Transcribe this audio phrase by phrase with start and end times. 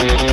[0.00, 0.29] Bonjour à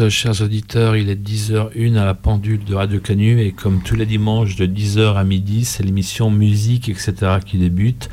[0.00, 0.96] euh, chers auditeurs.
[0.96, 4.66] Il est 10h01 à la pendule de Radio Canu et comme tous les dimanches de
[4.66, 7.38] 10h à midi, c'est l'émission Musique, etc.
[7.44, 8.08] qui débute.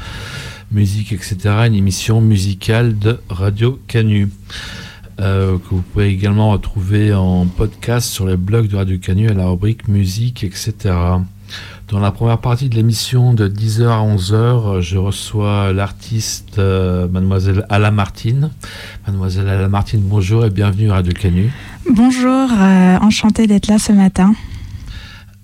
[0.72, 1.38] Musique, etc.
[1.68, 4.30] Une émission musicale de Radio Canu.
[5.20, 9.34] Euh, que vous pouvez également retrouver en podcast sur les blogs de Radio Canu à
[9.34, 10.94] la rubrique Musique, etc.
[11.90, 17.66] Dans la première partie de l'émission de 10h à 11h, je reçois l'artiste euh, Mademoiselle
[17.70, 18.50] Ala Martine.
[19.06, 21.52] Mademoiselle Ala Martine, bonjour et bienvenue à Radio Canu.
[21.90, 24.34] Bonjour, euh, enchanté d'être là ce matin.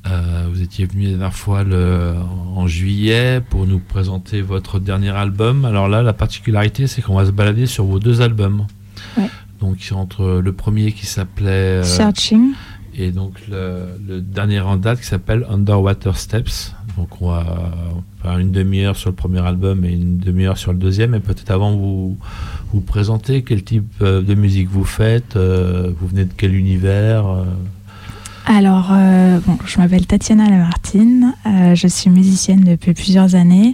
[0.09, 2.15] Euh, vous étiez venu la dernière fois le,
[2.55, 5.65] en juillet pour nous présenter votre dernier album.
[5.65, 8.65] Alors là, la particularité, c'est qu'on va se balader sur vos deux albums.
[9.17, 9.29] Ouais.
[9.59, 12.53] Donc entre le premier qui s'appelait Searching
[12.95, 16.73] et donc le, dernier en date qui s'appelle Underwater Steps.
[16.97, 17.71] Donc on va
[18.21, 21.13] faire une demi-heure sur le premier album et une demi-heure sur le deuxième.
[21.15, 22.17] Et peut-être avant vous
[22.73, 27.27] vous présenter quel type euh, de musique vous faites, euh, vous venez de quel univers
[27.27, 27.43] euh?
[28.45, 33.73] Alors, euh, bon, je m'appelle Tatiana Lamartine, euh, je suis musicienne depuis plusieurs années.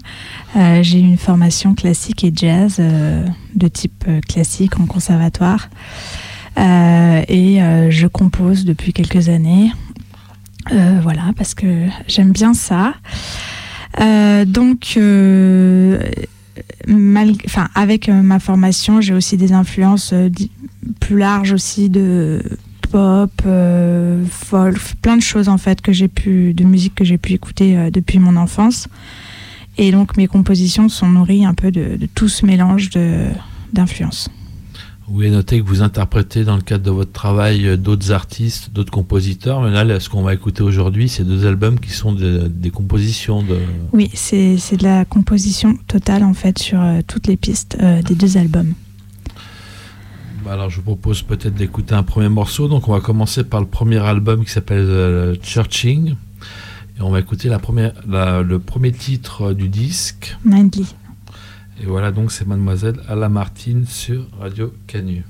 [0.58, 2.82] Euh, j'ai une formation classique et jazz
[3.56, 5.70] de type classique en conservatoire.
[6.58, 9.72] Euh, et euh, je compose depuis quelques années.
[10.72, 12.94] Euh, voilà, parce que j'aime bien ça.
[14.46, 14.98] donc,
[16.88, 20.14] mal, enfin, avec ma formation, j'ai aussi des influences
[21.00, 22.42] plus larges aussi de
[22.96, 27.18] pop, euh, folk, plein de choses en fait que j'ai pu, de musique que j'ai
[27.18, 28.88] pu écouter euh, depuis mon enfance.
[29.78, 32.90] Et donc mes compositions sont nourries un peu de, de tout ce mélange
[33.74, 34.30] d'influences.
[35.08, 38.72] Vous pouvez noter que vous interprétez dans le cadre de votre travail euh, d'autres artistes,
[38.74, 39.62] d'autres compositeurs.
[39.62, 43.44] Mais là, ce qu'on va écouter aujourd'hui, c'est deux albums qui sont de, des compositions
[43.44, 43.60] de.
[43.94, 48.16] Oui, c'est de la composition totale en fait sur euh, toutes les pistes euh, des
[48.16, 48.74] deux albums.
[50.44, 52.68] Bah alors, je vous propose peut-être d'écouter un premier morceau.
[52.68, 56.16] Donc, on va commencer par le premier album qui s'appelle euh, Churching.
[56.98, 60.36] Et on va écouter la première, la, le premier titre du disque.
[60.46, 60.96] Mindly.
[61.82, 65.24] Et voilà, donc c'est Mademoiselle Ala Martine sur Radio Canu.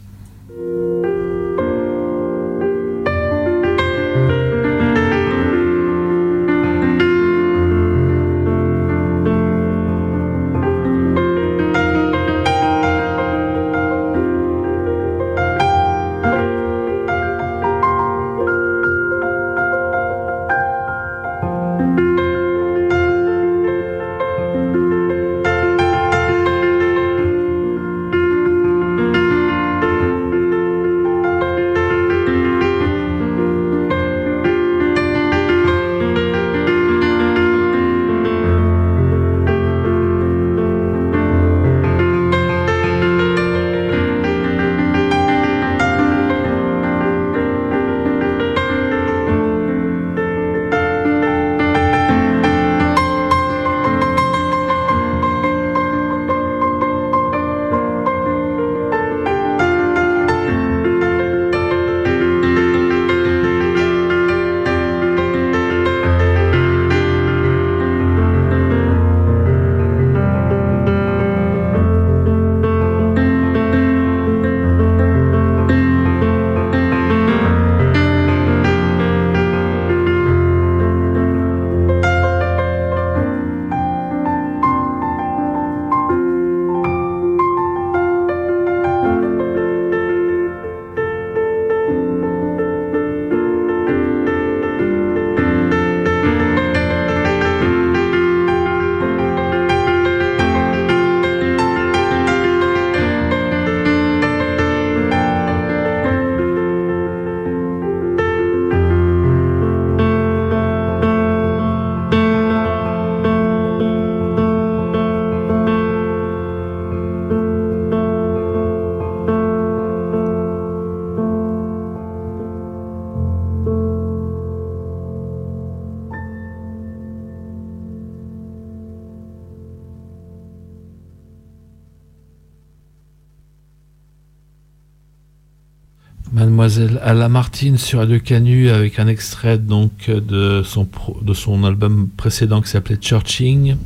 [136.35, 140.85] Mademoiselle Alain Martine sur Radio Canu avec un extrait donc de son,
[141.21, 143.77] de son album précédent qui s'appelait Churching.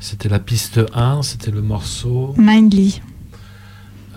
[0.00, 2.34] C'était la piste 1, c'était le morceau.
[2.38, 3.02] Mindly.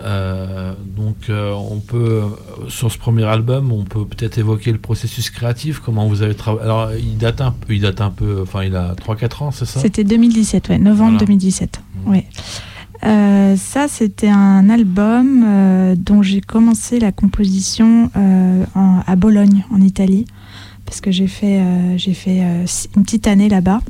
[0.00, 2.22] Euh, donc euh, on peut
[2.68, 6.64] sur ce premier album on peut peut-être évoquer le processus créatif comment vous avez travaillé
[6.64, 9.50] alors il date un peu il date un peu enfin il a 3 4 ans
[9.52, 9.80] c'est ça?
[9.80, 12.10] C'était 2017 ouais novembre 2017 mmh.
[12.10, 12.26] ouais
[13.06, 18.64] euh, ça, c'était un album euh, dont j'ai commencé la composition euh,
[19.06, 20.26] à Bologne, en Italie,
[20.84, 21.60] parce que j'ai fait,
[21.96, 22.40] j'ai fait
[22.96, 23.80] une petite année là-bas,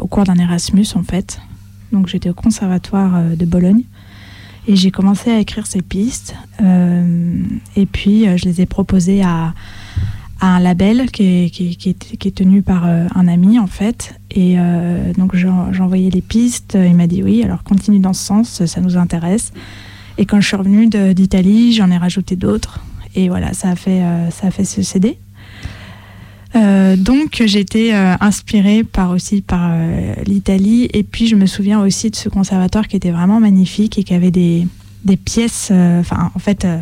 [0.00, 1.40] au cours d'un Erasmus en fait.
[1.92, 3.82] Donc j'étais au conservatoire de Bologne.
[4.68, 6.34] Et j'ai commencé à écrire ces pistes.
[6.60, 9.54] et puis, je les ai proposées à,
[10.40, 11.88] à un label qui est, qui, qui,
[12.28, 14.14] est, tenu par euh, un ami en fait.
[14.30, 18.24] Et euh, donc j'ai envoyé les pistes, il m'a dit oui, alors continue dans ce
[18.24, 19.52] sens, ça nous intéresse.
[20.18, 22.80] Et quand je suis revenue d'Italie, j'en ai rajouté d'autres.
[23.14, 25.18] Et voilà, ça a fait, euh, ça a fait ce CD.
[26.54, 29.72] donc j'ai été inspirée par aussi par
[30.26, 34.04] l'Italie et puis je me souviens aussi de ce conservatoire qui était vraiment magnifique et
[34.04, 34.66] qui avait des,
[35.06, 35.70] des pièces.
[35.72, 36.78] Euh, enfin, en fait, euh,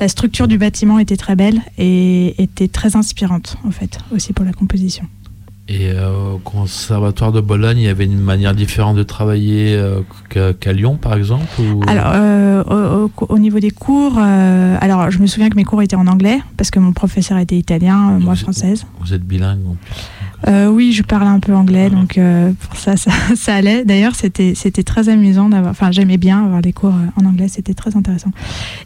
[0.00, 4.44] la structure du bâtiment était très belle et était très inspirante, en fait, aussi pour
[4.44, 5.04] la composition.
[5.70, 9.78] Et euh, au Conservatoire de Bologne, il y avait une manière différente de travailler
[10.30, 11.44] qu'à Lyon, par exemple
[11.86, 16.40] Alors, au, niveau des cours, alors je me souviens que mes cours étaient en anglais,
[16.56, 18.86] parce que mon professeur était italien, moi française.
[19.00, 19.94] Vous êtes bilingue en plus
[20.46, 22.94] euh, oui, je parle un peu anglais, donc euh, pour ça,
[23.36, 23.84] ça, allait.
[23.84, 25.72] D'ailleurs, c'était c'était très amusant d'avoir.
[25.72, 28.30] Enfin, j'aimais bien avoir des cours euh, en anglais, c'était très intéressant.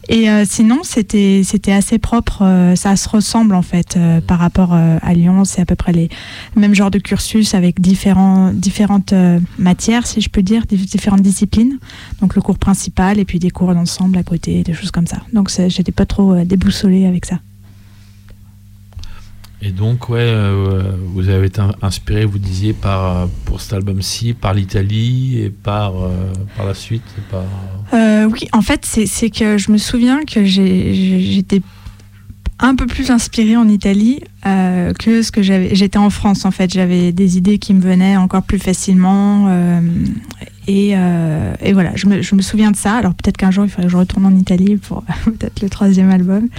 [0.09, 2.73] Et sinon, c'était c'était assez propre.
[2.75, 3.97] ça se ressemble en fait
[4.27, 5.45] par rapport à Lyon.
[5.45, 6.09] C'est à peu près les
[6.55, 9.13] mêmes genres de cursus avec différents différentes
[9.57, 11.79] matières, si je peux dire, différentes disciplines.
[12.21, 15.17] Donc le cours principal et puis des cours d'ensemble à côté, des choses comme ça.
[15.33, 17.39] Donc j'étais pas trop déboussolée avec ça.
[19.65, 24.53] Et donc, ouais, euh, vous avez été inspiré, vous disiez, par, pour cet album-ci, par
[24.53, 27.03] l'Italie et par, euh, par la suite.
[27.93, 31.61] Euh, oui, en fait, c'est que je me souviens que j'étais
[32.59, 35.73] un peu plus inspirée en Italie que ce que j'avais.
[35.75, 36.73] J'étais en France, en fait.
[36.73, 39.49] J'avais des idées qui me venaient encore plus facilement.
[40.67, 42.95] Et, et, voilà, je me, je me, souviens de ça.
[42.95, 46.09] Alors peut-être qu'un jour, il faudrait que je retourne en Italie pour peut-être le troisième
[46.09, 46.49] album.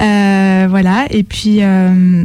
[0.00, 2.24] Euh, voilà, et puis euh,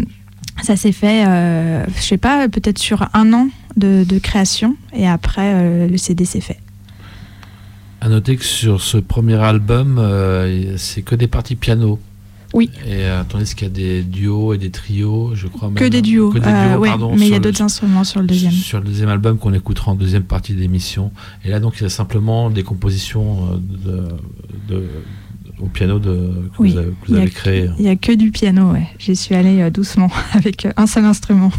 [0.63, 5.87] ça s'est fait, euh, je sais pas, peut-être sur un an de, création, et après
[5.87, 6.59] le CD s'est fait.
[8.01, 10.01] À noter que sur ce premier album,
[10.77, 11.99] c'est que des parties piano.
[12.53, 12.71] Oui.
[12.87, 15.71] Et attendez, qu'il y a des duos et des trios, je crois.
[15.75, 16.33] Que des duos.
[16.33, 18.51] mais il y a d'autres instruments sur le deuxième.
[18.51, 21.11] Sur le deuxième album qu'on écoutera en deuxième partie d'émission.
[21.45, 23.61] Et là, donc, il y a simplement des compositions
[24.67, 24.83] de
[25.59, 28.87] au piano de, que, vous avez, créé Il n'y a que du piano, ouais.
[28.97, 31.51] J'y suis allée euh, doucement avec euh, un seul instrument.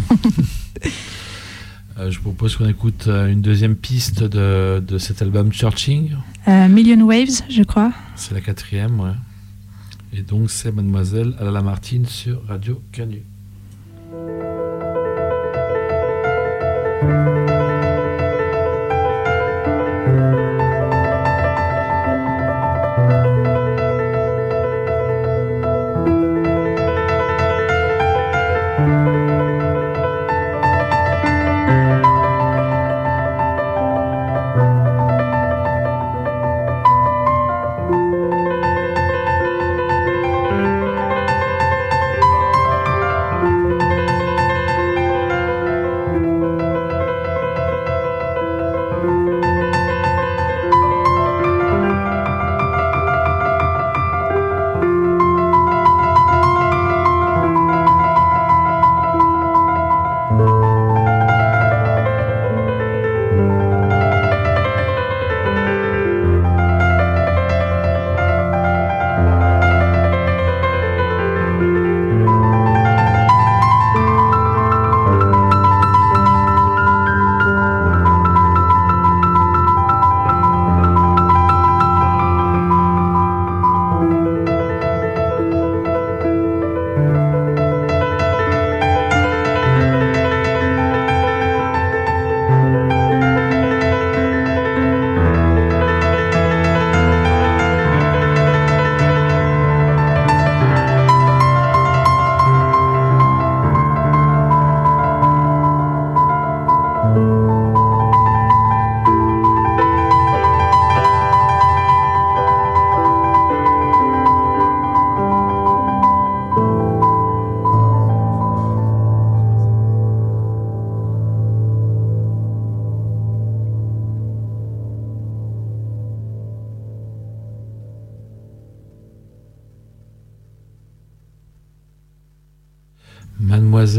[1.98, 6.12] Euh, je vous propose qu'on écoute une deuxième piste de, de cet album Churching.
[6.46, 7.92] Million Waves, je crois.
[8.16, 9.12] C'est la quatrième, ouais.
[10.12, 13.22] Et donc c'est Mademoiselle Alain Martine sur Radio Canu.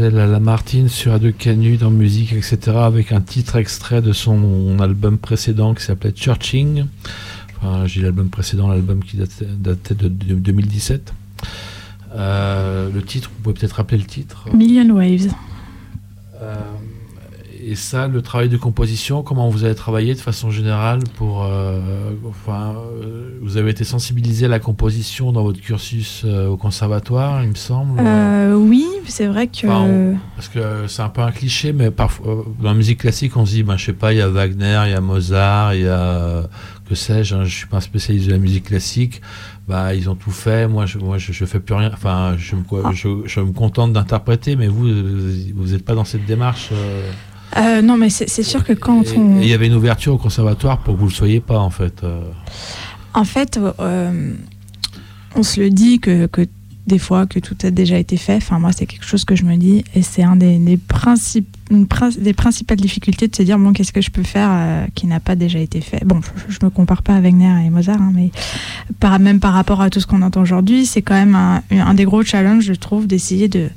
[0.02, 2.58] Mademoiselle Lamartine sur Radio Canu dans musique, etc.
[2.74, 6.86] avec un titre extrait de son album précédent qui s'appelait Churching.
[7.56, 9.46] Enfin, j'ai l'album précédent, l'album qui datait,
[9.94, 11.14] de, 2017.
[12.16, 15.28] Euh, le titre, vous pouvez peut-être rappeler le titre Million Waves.
[16.40, 16.54] Euh,
[17.64, 21.80] et ça, le travail de composition, comment vous avez travaillé de façon générale pour, euh,
[22.28, 27.42] enfin, euh, vous avez été sensibilisé à la composition dans votre cursus euh, au conservatoire,
[27.42, 28.00] il me semble.
[28.54, 30.14] oui, c'est vrai que.
[30.36, 33.52] parce que c'est un peu un cliché, mais parfois dans la musique classique, on se
[33.52, 35.88] dit, ben, je sais pas, il y a Wagner, il y a Mozart, il y
[35.88, 36.48] a
[36.88, 37.34] que sais-je.
[37.34, 39.20] Hein, je suis pas un spécialiste de la musique classique.
[39.68, 40.68] Bah, ils ont tout fait.
[40.68, 41.90] Moi, je, moi, je, fais plus rien.
[41.92, 42.54] Enfin, je,
[42.84, 42.90] ah.
[42.92, 44.88] je, me contente d'interpréter, mais vous,
[45.54, 46.70] vous n'êtes pas dans cette démarche.
[46.72, 47.10] Euh,
[47.82, 49.40] non, mais c'est sûr que quand on.
[49.40, 51.70] Il y avait une ouverture au conservatoire pour que vous ne le soyez pas, en
[51.70, 52.02] fait.
[52.04, 52.22] Euh.
[53.14, 54.32] En fait, euh,
[55.34, 56.46] on se le dit que, que,
[56.86, 58.36] des fois, que tout a déjà été fait.
[58.36, 59.84] Enfin, moi, c'est quelque chose que je me dis.
[59.94, 64.00] Et c'est un des, des, principes, des principales difficultés de se dire bon, qu'est-ce que
[64.00, 66.04] je peux faire qui n'a pas déjà été fait?
[66.04, 68.30] Bon, je ne me compare pas avec Wagner et Mozart, hein, mais
[68.98, 71.94] par, même par rapport à tout ce qu'on entend aujourd'hui, c'est quand même un, un,
[71.94, 73.68] des gros challenges, je trouve, d'essayer de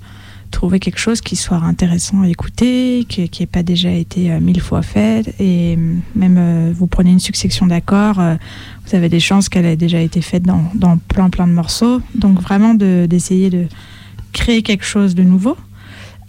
[0.51, 4.61] trouver quelque chose qui soit intéressant à écouter, qui n'ait pas déjà été euh, mille
[4.61, 5.33] fois fait.
[5.39, 8.21] Et euh, même euh, vous prenez une succession d'accords,
[8.85, 12.01] vous avez des chances qu'elle ait déjà été faite dans, plein plein de morceaux.
[12.15, 13.65] Donc vraiment d'essayer de,
[14.33, 15.55] créer quelque chose de nouveau.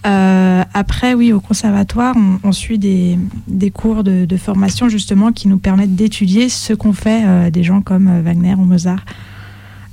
[0.04, 3.18] après, oui, au conservatoire, on, suit des,
[3.48, 7.80] des cours de, de, formation justement qui nous permettent d'étudier ce qu'ont fait des gens
[7.80, 9.04] comme Wagner ou Mozart.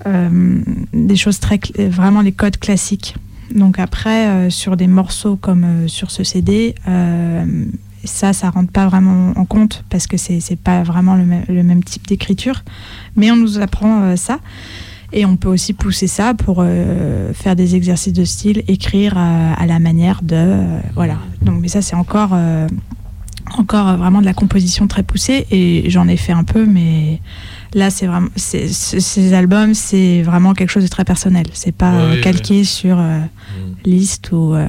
[0.05, 3.15] des choses très vraiment les codes classiques
[3.53, 7.45] donc après, euh, sur des morceaux comme euh, sur ce CD, euh,
[8.03, 12.07] ça, ça rentre pas vraiment en compte parce que c'est pas vraiment le, même type
[12.07, 12.63] d'écriture.
[13.15, 14.39] Mais on nous apprend ça.
[15.13, 16.65] Et on peut aussi pousser ça pour
[17.33, 20.57] faire des exercices de style, écrire à la manière de.
[20.95, 21.17] voilà.
[21.41, 22.35] Donc, mais ça, c'est encore,
[23.57, 25.47] encore vraiment de la composition très poussée.
[25.49, 27.21] Et j'en ai fait un peu, mais
[27.73, 31.47] Là, c'est vraiment ces albums, c'est vraiment quelque chose de très personnel.
[31.53, 33.73] C'est pas calqué sur euh, mm.
[33.85, 34.67] Liszt ou euh,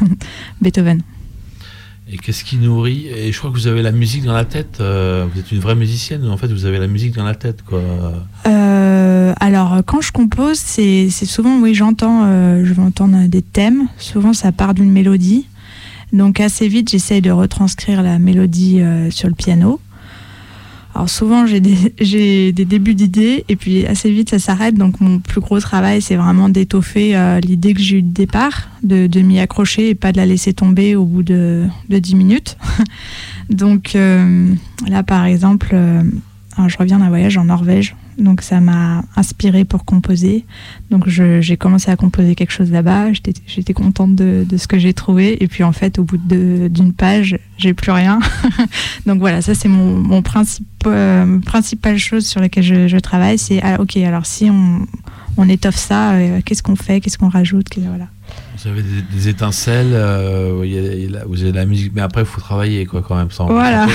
[0.60, 1.02] Beethoven.
[2.08, 3.08] Et qu'est-ce qui nourrit?
[3.08, 4.78] Et je crois que vous avez la musique dans la tête.
[4.80, 7.34] Euh, vous êtes une vraie musicienne, mais en fait, vous avez la musique dans la
[7.34, 7.80] tête, quoi.
[9.40, 12.24] alors, quand je compose, c'est souvent, oui, j'entends,
[12.62, 13.88] je vais entendre des thèmes.
[13.98, 15.46] Souvent, ça part d'une mélodie.
[16.12, 18.80] Donc, assez vite, j'essaye de retranscrire la mélodie
[19.10, 19.80] sur le piano.
[20.94, 24.76] Alors souvent j'ai des, des, débuts d'idées et puis assez vite ça s'arrête.
[24.76, 28.68] Donc mon plus gros travail c'est vraiment d'étoffer euh, l'idée que j'ai eue de départ,
[28.82, 32.14] de, de m'y accrocher et pas de la laisser tomber au bout de, de 10
[32.14, 32.56] minutes.
[33.50, 34.54] donc euh,
[34.86, 36.02] là par exemple, euh,
[36.68, 40.44] je reviens d'un voyage en Norvège donc ça m'a inspiré pour composer.
[40.90, 43.12] Donc j'ai commencé à composer quelque chose là-bas.
[43.12, 45.42] J'étais contente de, ce que j'ai trouvé.
[45.42, 48.20] Et puis en fait, au bout d'une page, j'ai plus rien.
[49.06, 53.38] donc voilà, ça c'est mon, mon principe, euh, principale chose sur laquelle je, travaille.
[53.38, 54.86] C'est ah, ok, alors si on,
[55.36, 58.08] on étoffe ça, euh, qu'est-ce qu'on fait, qu'est-ce qu'on rajoute, voilà.
[58.56, 60.52] Vous avez des, étincelles, euh,
[61.26, 63.30] vous avez de la musique, mais après il faut travailler quoi quand même.
[63.30, 63.86] Sans voilà.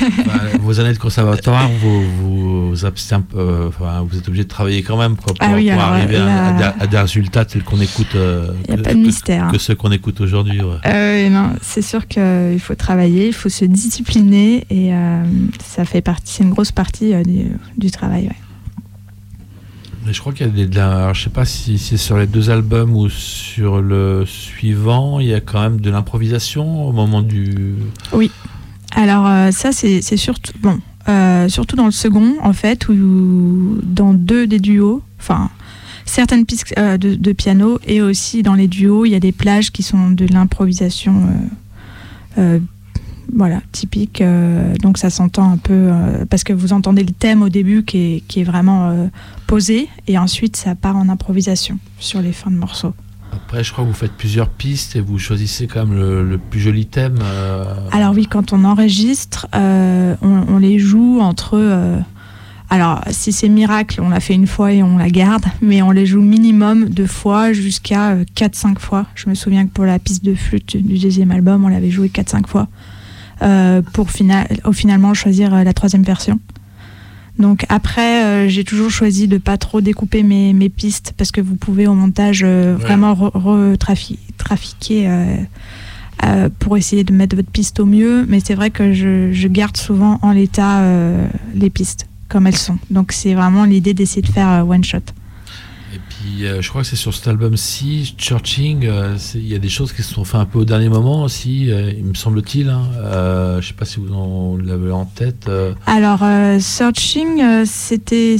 [0.60, 5.48] vos années de conservatoire, vous, vous, vous êtes obligé de travailler quand même quoi, pour,
[5.48, 8.14] ah oui, arriver à, des résultats tels qu'on écoute.
[8.16, 9.48] Euh, il n'y a pas de mystère.
[9.52, 10.60] Que, ceux qu'on écoute aujourd'hui.
[10.60, 14.92] non, c'est sûr qu'il faut travailler, il faut se discipliner et
[15.64, 18.24] ça fait partie, c'est une grosse partie du, du, travail.
[18.24, 18.49] Ouais
[20.12, 20.66] je crois qu'il y a des.
[20.66, 25.20] De la, je sais pas si c'est sur les deux albums ou sur le suivant,
[25.20, 27.74] il y a quand même de l'improvisation au moment du.
[28.12, 28.30] Oui.
[28.94, 30.52] Alors, euh, ça, c'est surtout.
[30.60, 30.78] Bon.
[31.08, 35.02] Euh, surtout dans le second, en fait, ou dans deux des duos.
[35.18, 35.50] Enfin,
[36.04, 39.72] certaines pistes euh, de, piano et aussi dans les duos, il y a des plages
[39.72, 41.14] qui sont de l'improvisation
[43.34, 44.20] voilà, typique.
[44.20, 47.84] Euh, donc ça s'entend un peu euh, parce que vous entendez le thème au début
[47.84, 49.06] qui est, vraiment euh,
[49.46, 52.94] posé et ensuite ça part en improvisation sur les fins de morceaux.
[53.32, 56.58] Après, je crois que vous faites plusieurs pistes et vous choisissez quand même le, plus
[56.58, 57.18] joli thème.
[57.92, 62.00] Alors oui, quand on enregistre, on, les joue entre...
[62.70, 65.92] alors, si c'est miracle, on l'a fait une fois et on la garde, mais on
[65.92, 69.06] les joue minimum deux fois jusqu'à 4-5 fois.
[69.14, 72.08] Je me souviens que pour la piste de flûte du deuxième album, on l'avait joué
[72.08, 72.66] 4-5 fois.
[73.42, 76.38] Euh, pour final, au finalement choisir euh, la troisième version.
[77.38, 81.40] Donc après, euh, j'ai toujours choisi de pas trop découper mes, mes, pistes parce que
[81.40, 85.08] vous pouvez au montage vraiment retrafiquer
[86.58, 88.26] pour essayer de mettre votre piste au mieux.
[88.28, 90.82] Mais c'est vrai que je, je, garde souvent en l'état
[91.54, 92.76] les pistes comme elles sont.
[92.90, 94.98] Donc c'est vraiment l'idée d'essayer de faire one shot.
[96.42, 99.92] Euh, je crois que c'est sur cet album-ci, Churching, euh, il y a des choses
[99.92, 102.68] qui se sont faites un peu au dernier moment aussi, euh, il me semble-t-il.
[102.68, 102.82] Hein.
[102.98, 105.46] Euh, je sais pas si vous en l'avez en tête.
[105.48, 105.72] euh.
[105.86, 106.20] Alors,
[106.60, 108.36] Searching, c'était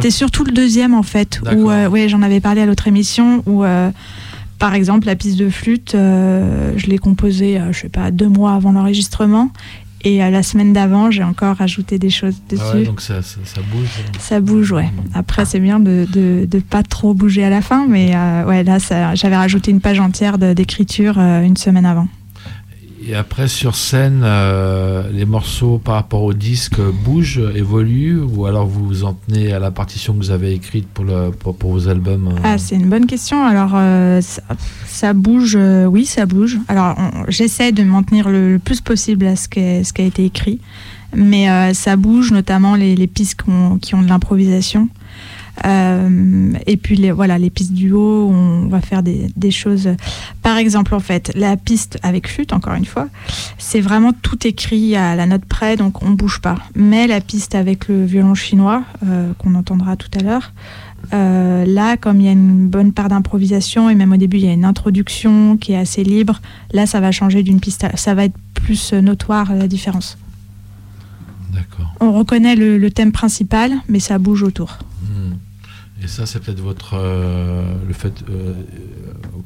[0.00, 1.40] parle- surtout le deuxième en fait.
[1.56, 3.64] Où, ouais, j'en avais parlé à l'autre émission où,
[4.58, 8.72] par exemple, la piste de flûte, je l'ai composée, je sais pas, deux mois avant
[8.72, 9.50] l'enregistrement.
[10.02, 12.62] Et euh, la semaine d'avant, j'ai encore rajouté des choses dessus.
[12.72, 13.88] Ah ouais, donc ça, ça, ça bouge.
[14.18, 14.88] Ça bouge, ouais.
[15.14, 18.64] Après, c'est bien de, de, de pas trop bouger à la fin, mais euh, ouais,
[18.64, 18.78] là,
[19.14, 22.08] j'avais rajouté une page entière d'écriture euh, une semaine avant.
[23.10, 28.68] Et après, sur scène, euh, les morceaux par rapport au disque bougent, évoluent, ou alors
[28.68, 31.06] vous vous en tenez à la partition que vous avez écrite pour,
[31.60, 33.44] vos albums euh, Ah, c'est une bonne question.
[33.44, 34.20] Alors, euh,
[34.86, 36.58] ça, bouge, oui, ça bouge.
[36.68, 40.60] Alors, j'essaie de m'en tenir le, plus possible à ce qui, a été écrit,
[41.12, 43.42] mais ça bouge, notamment les, pistes
[43.80, 44.88] qui ont de l'improvisation.
[45.66, 49.88] Euh, et puis les, voilà, les pistes du haut, on va faire des, choses.
[50.42, 53.08] Par exemple, en fait, la piste avec flûte, encore une fois,
[53.58, 56.56] c'est vraiment tout écrit à la note près, donc on bouge pas.
[56.74, 60.52] Mais la piste avec le violon chinois, euh, qu'on entendra tout à l'heure,
[61.14, 64.44] euh, là, comme il y a une bonne part d'improvisation et même au début il
[64.44, 66.40] y a une introduction qui est assez libre,
[66.72, 70.18] là ça va changer d'une piste, à- ça va être plus notoire la différence.
[71.52, 71.94] D'accord.
[72.00, 74.78] On reconnaît le, le thème principal, mais ça bouge autour.
[75.02, 75.34] Hmm.
[76.02, 78.54] Et ça, c'est peut-être votre euh, le fait euh,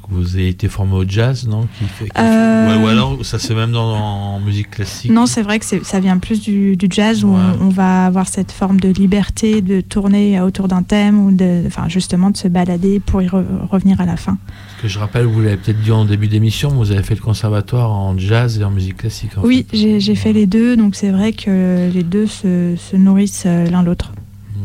[0.06, 2.86] que vous ayez été formé au jazz, non qui fait, qui fait- Euh, Ouais, Ou
[2.86, 5.10] alors ça c'est même dans, en musique classique.
[5.10, 7.40] Non, c'est vrai que c'est- ça vient plus du, du jazz où Ouais.
[7.60, 11.64] on, on va avoir cette forme de liberté de tourner autour d'un thème ou de,
[11.66, 14.38] enfin justement de se balader pour y re- revenir à la fin.
[14.46, 17.20] Parce que je rappelle, vous l'avez peut-être dit en début d'émission, vous avez fait le
[17.20, 19.36] conservatoire en jazz et en musique classique.
[19.36, 19.76] en oui, fait.
[19.76, 23.82] j'ai j'ai fait les deux, donc c'est vrai que les deux se, se nourrissent l'un
[23.82, 24.12] l'autre.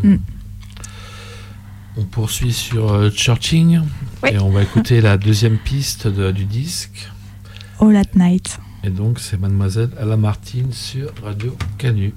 [0.04, 0.12] Hmm.
[0.12, 0.20] Mm.
[2.00, 3.82] On poursuit sur euh, Churching
[4.24, 4.30] Oui.
[4.32, 7.10] et on va écouter la deuxième piste de- du disque.
[7.82, 8.58] All at Night.
[8.86, 12.14] Et donc c'est Mademoiselle Alain Martine sur Radio Canu.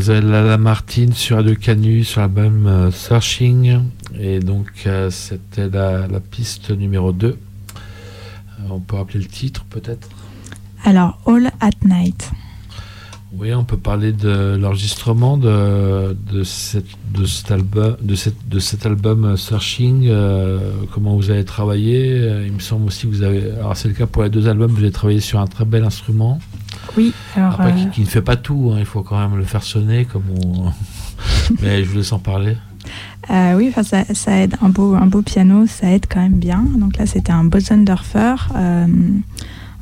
[0.00, 3.80] Mademoiselle Alain Martine sur Radio Canu sur l'album euh, Searching.
[4.18, 7.26] Et donc euh, c'était la, la piste numéro 2.
[7.28, 7.36] Euh,
[8.70, 10.08] on peut rappeler le titre peut-être?
[10.84, 12.30] Alors, All at Night.
[13.34, 18.58] Oui, on peut parler de l'enregistrement de, de, cette, de, cet album, de, cette, de
[18.58, 20.06] cet album euh, Searching.
[20.08, 20.58] Euh,
[20.92, 23.50] comment vous avez travaillé euh, Il me semble aussi que vous avez.
[23.52, 25.84] Alors, c'est le cas pour les deux albums, vous avez travaillé sur un très bel
[25.84, 26.38] instrument.
[26.96, 27.60] Oui, alors.
[27.92, 30.72] qui, ne fait pas tout, hein, il faut quand même le faire sonner, comme on.
[31.62, 32.56] Mais je vous laisse en parler.
[33.28, 34.56] oui, ça, ça, aide.
[34.62, 36.64] Un beau, un beau piano, ça aide quand même bien.
[36.76, 38.34] Donc là, c'était un Bosendorfer.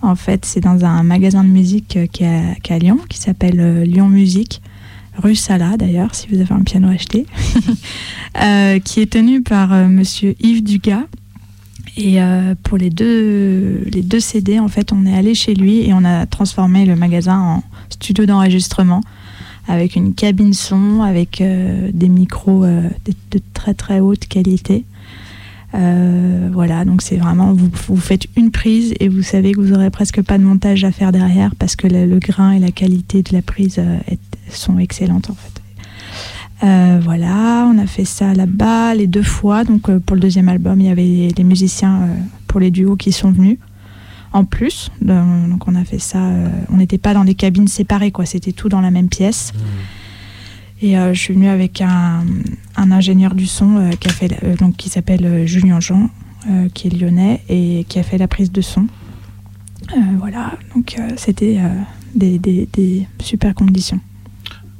[0.00, 3.58] En fait, c'est dans un magasin de musique euh, qui est à, Lyon, qui s'appelle
[3.58, 4.62] euh, Lyon Musique,
[5.22, 7.26] rue Sala d'ailleurs, si vous avez un piano acheté,
[8.42, 11.04] euh, qui est tenu par monsieur Yves Dugas.
[11.96, 12.18] Et
[12.62, 16.04] pour les deux, les deux CD, en fait, on est allé chez lui et on
[16.04, 19.00] a transformé le magasin en studio d'enregistrement
[19.66, 24.84] avec une cabine son, avec des micros de, très très haute qualité.
[25.74, 29.72] Euh, voilà, donc c'est vraiment, vous, vous, faites une prise et vous savez que vous
[29.72, 33.22] aurez presque pas de montage à faire derrière parce que le, grain et la qualité
[33.22, 33.98] de la prise euh,
[34.50, 35.62] sont excellentes en fait.
[36.64, 39.64] Euh, voilà, on a fait ça là-bas les deux fois.
[39.64, 42.08] Donc pour le deuxième album, il y avait les musiciens
[42.46, 43.58] pour les duos qui sont venus
[44.32, 44.90] en plus.
[45.02, 46.18] Donc on a fait ça.
[46.72, 48.26] on n'était pas dans des cabines séparées, quoi.
[48.26, 49.52] C'était tout dans la même pièce.
[49.54, 49.58] Mmh.
[50.80, 52.24] Et euh, je suis venue avec un,
[52.76, 56.10] ingénieur du son euh, qui, a fait, euh, donc, qui s'appelle Julien Jean,
[56.72, 58.86] qui est lyonnais et qui a fait la prise de son.
[60.18, 61.60] voilà, donc c'était
[62.14, 64.00] des, des, super conditions.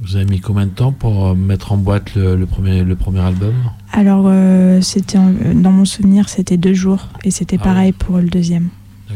[0.01, 3.53] Vous avez mis combien de temps pour mettre en boîte le, premier, le premier album?
[3.91, 4.31] Alors,
[4.81, 5.19] c'était
[5.53, 8.69] dans mon souvenir, c'était deux jours et c'était ah pareil pour le deuxième.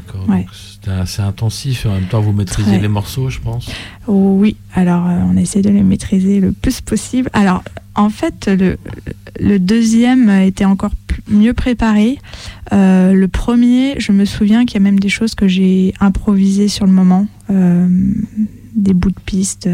[0.08, 0.26] D'accord.
[0.54, 1.86] C'était assez intensif.
[1.86, 3.70] En même temps, vous maîtrisez les morceaux, je pense.
[4.08, 4.58] Oui.
[4.74, 7.30] Alors, euh, on essaie de les maîtriser le plus possible.
[7.34, 7.63] Alors,
[7.96, 8.78] en fait, le,
[9.39, 10.92] le deuxième était encore
[11.28, 12.18] mieux préparé.
[12.74, 16.68] Euh, le premier, je me souviens qu'il y a même des choses que j'ai improvisées
[16.68, 17.88] sur le moment, euh,
[18.76, 19.70] des bouts de piste.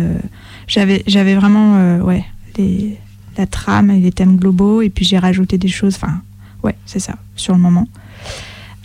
[0.67, 2.25] j'avais, j'avais vraiment, ouais,
[2.57, 2.97] les,
[3.37, 5.95] la trame et les thèmes globaux, et puis j'ai rajouté des choses.
[5.95, 6.21] Enfin,
[6.63, 7.87] ouais, c'est ça, sur le moment.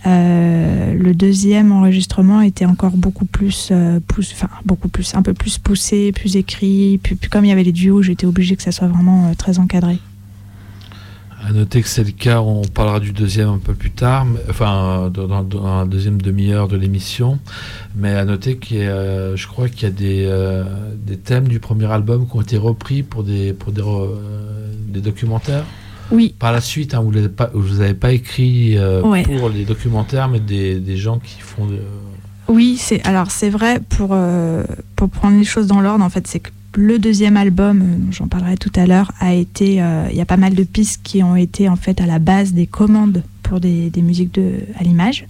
[0.07, 5.57] Euh, le deuxième enregistrement était encore beaucoup plus, euh, enfin beaucoup plus, un peu plus
[5.57, 6.99] poussé, plus écrit.
[7.01, 9.57] Puis, comme il y avait les duos, j'étais obligé que ça soit vraiment euh, très
[9.57, 9.97] encadré.
[11.43, 15.11] À noter que c'est le cas, on parlera du deuxième un peu plus tard, enfin
[15.13, 17.37] dans, la deuxième demi-heure de l'émission.
[17.95, 20.63] Mais à noter qu'il je crois qu'il y a des,
[21.05, 23.83] des, thèmes du premier album qui ont été repris pour des, pour des,
[24.87, 25.65] des documentaires.
[26.11, 26.35] Oui.
[26.37, 27.51] Par la suite, hein, vous n'avez pas,
[27.99, 31.67] pas écrit euh, pour les documentaires, mais des, des gens qui font.
[32.47, 34.63] Oui, c'est alors c'est vrai pour euh,
[34.95, 36.03] pour prendre les choses dans l'ordre.
[36.03, 39.75] En fait, c'est que le deuxième album, euh, j'en parlerai tout à l'heure, a été.
[40.11, 42.53] Il y a pas mal de pistes qui ont été en fait à la base
[42.53, 45.25] des commandes pour des, des musiques de à l'image.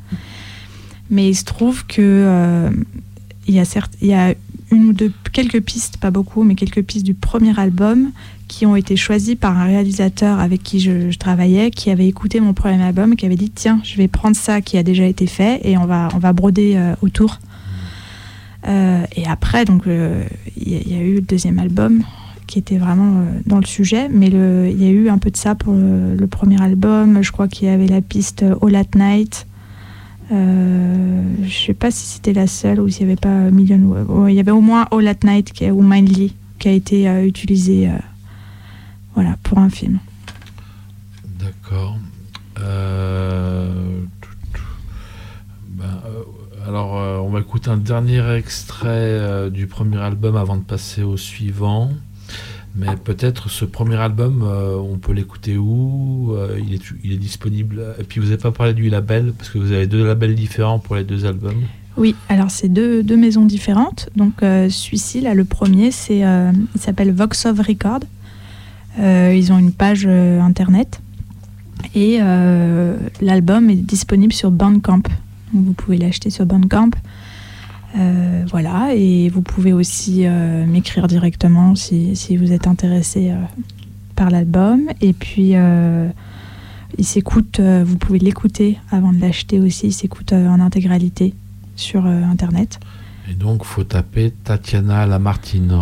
[1.10, 2.70] Mais il se trouve que
[3.48, 4.34] il y a certes, il y a
[4.72, 8.12] une ou deux quelques pistes, pas beaucoup, mais quelques pistes du premier album
[8.48, 12.54] qui ont été choisis par un réalisateur avec qui je, travaillais, qui avait écouté mon
[12.54, 15.62] premier album, qui avait dit tiens, je vais prendre ça qui a déjà été fait
[15.64, 17.40] et on va, on va broder euh, autour.
[18.68, 20.24] Euh, et après, donc, euh,
[20.58, 22.04] il y, a eu le deuxième album
[22.48, 25.56] qui était vraiment dans le sujet, mais il y a eu un peu de ça
[25.56, 27.24] pour le, premier album.
[27.24, 29.48] Je crois qu'il y avait la piste All at Night.
[30.30, 34.28] Je ne sais pas si c'était la seule ou s'il n'y avait pas Million.
[34.28, 37.90] il y avait au moins All at Night ou Mindly qui a été utilisé
[39.16, 40.00] voilà, pour un film.
[41.40, 41.98] D'accord.
[42.60, 44.02] Euh,
[45.70, 46.24] ben, euh,
[46.68, 51.18] alors, euh, on va écouter un dernier extrait du premier album avant de passer au
[51.18, 51.92] suivant.
[52.76, 57.96] Mais peut-être ce premier album, on peut l'écouter où il, est, il est disponible.
[58.00, 60.80] Et puis vous n'avez pas parlé du label, parce que vous avez deux labels différents
[60.80, 61.62] pour les deux albums.
[61.96, 64.10] Oui, alors c'est deux, deux, maisons différentes.
[64.18, 68.02] Donc celui-ci, là, le premier, c'est, il s'appelle Vox of Record.
[69.00, 71.02] Euh, ils ont une page euh, internet
[71.94, 75.04] et euh, l'album est disponible sur Bandcamp.
[75.54, 76.92] Donc vous pouvez l'acheter sur Bandcamp.
[78.50, 80.26] Voilà, et vous pouvez aussi
[80.68, 83.32] m'écrire directement si, si, vous êtes intéressé
[84.16, 84.84] par l'album.
[85.02, 85.54] Et puis,
[86.98, 91.34] il s'écoute, vous pouvez l'écouter avant de l'acheter aussi, il s'écoute en intégralité
[91.76, 92.80] sur Internet.
[93.30, 95.74] Et donc, il faut taper Tatiana Lamartine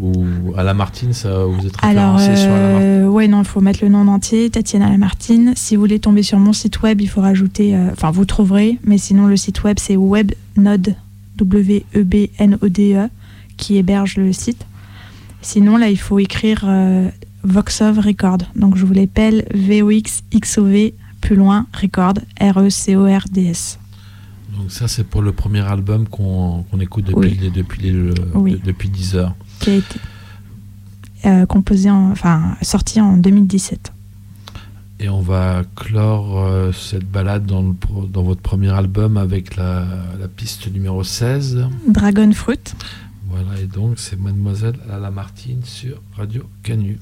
[0.00, 0.24] ou
[0.56, 4.06] à Lamartine, ça, vous êtes référencé sur Lamartine Oui, non, il faut mettre le nom
[4.08, 5.52] entier, Tatiana Lamartine.
[5.56, 8.78] Si vous voulez tomber sur mon site web, il faut rajouter, euh, enfin, vous trouverez,
[8.84, 10.96] mais sinon, le site web, c'est Webnode,
[11.36, 13.08] W-E-B-N-O-D-E, e,
[13.56, 14.64] qui héberge le site.
[15.40, 17.08] Sinon, là, il faut écrire euh,
[17.42, 18.38] Voxov Record.
[18.56, 23.78] Donc, je vous l'appelle V-O-X-X-O-V, plus loin, Record, R-E-C-O-R-D-S.
[24.58, 27.50] Donc ça, c'est pour le premier album qu'on écoute depuis, Oui.
[27.54, 28.60] depuis, les- Oui.
[28.64, 29.34] depuis 10 heures.
[29.60, 29.98] qui a été
[31.24, 33.92] euh, composé, en, enfin sorti en 2017.
[35.04, 39.56] Et on va clore euh, cette balade dans, le pro- dans votre premier album avec
[39.56, 39.84] la,
[40.20, 41.66] la piste numéro 16.
[41.88, 42.60] Dragon Fruit.
[43.28, 46.98] Voilà, et donc c'est Mademoiselle à la Martine sur Radio Canu.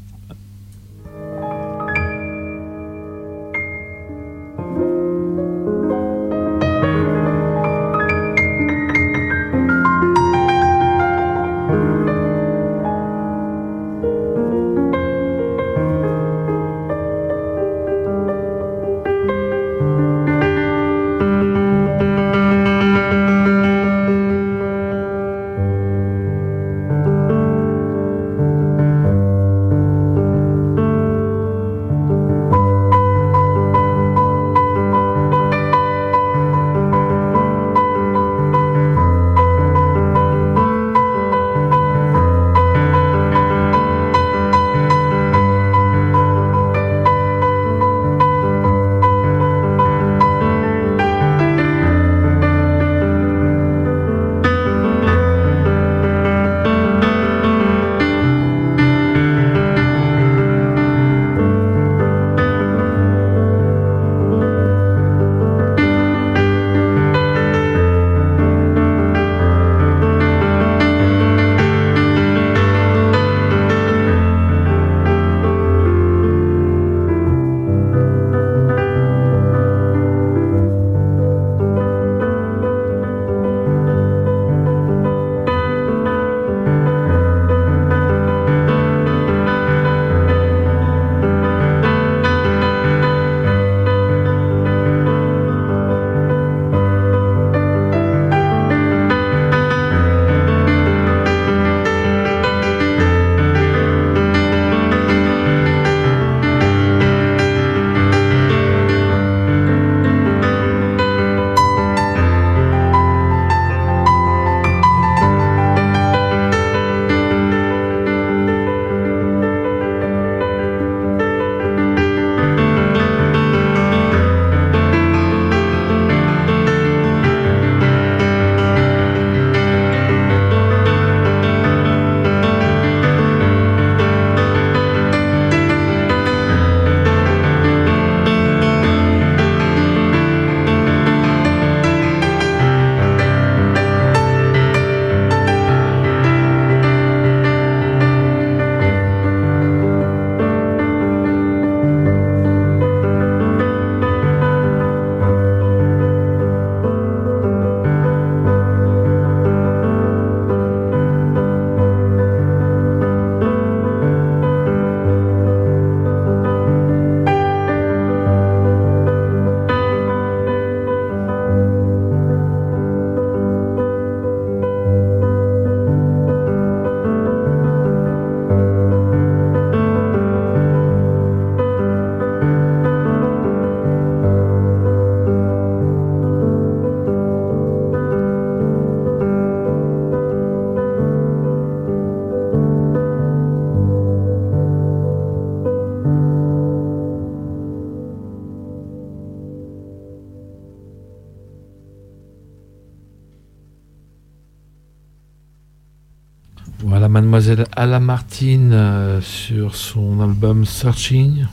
[207.40, 211.46] Mademoiselle Ala Martine euh, sur son album Searching.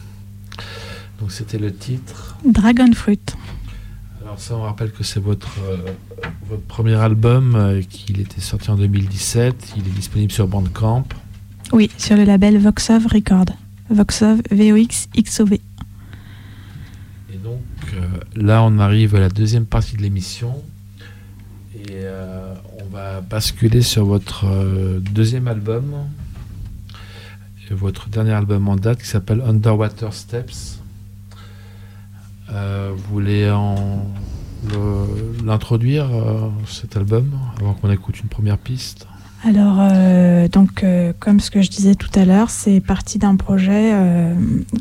[1.18, 2.36] Donc c'était le titre.
[2.44, 3.22] Dragon Fruit.
[4.22, 5.78] Alors ça, on rappelle que c'est votre, euh,
[6.50, 9.76] votre premier album, euh, qu'il était sorti en 2017.
[9.78, 11.06] Il est disponible sur Bandcamp.
[11.72, 13.46] Oui, sur le label Voxov Record.
[13.90, 15.54] Voxov VOX XOV.
[15.54, 17.62] Et donc
[17.94, 18.02] euh,
[18.36, 20.62] là, on arrive à la deuxième partie de l'émission.
[23.22, 25.94] Basculer sur votre euh, deuxième album.
[27.70, 30.80] Votre dernier album en date qui s'appelle Underwater Steps.
[32.50, 33.54] Euh, vous voulez
[35.46, 39.06] l'introduire, euh, cet album, avant qu'on écoute une première piste?
[39.44, 39.78] Alors,
[40.50, 40.84] donc,
[41.20, 43.94] comme ce que je disais tout à l'heure, c'est parti d'un projet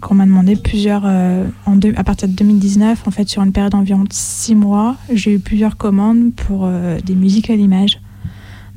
[0.01, 1.05] qu'on m'a demandé plusieurs.
[1.05, 5.77] à partir de 2019, en fait, sur une période d'environ six mois, j'ai eu plusieurs
[5.77, 6.71] commandes pour
[7.05, 8.01] des musiques à l'image.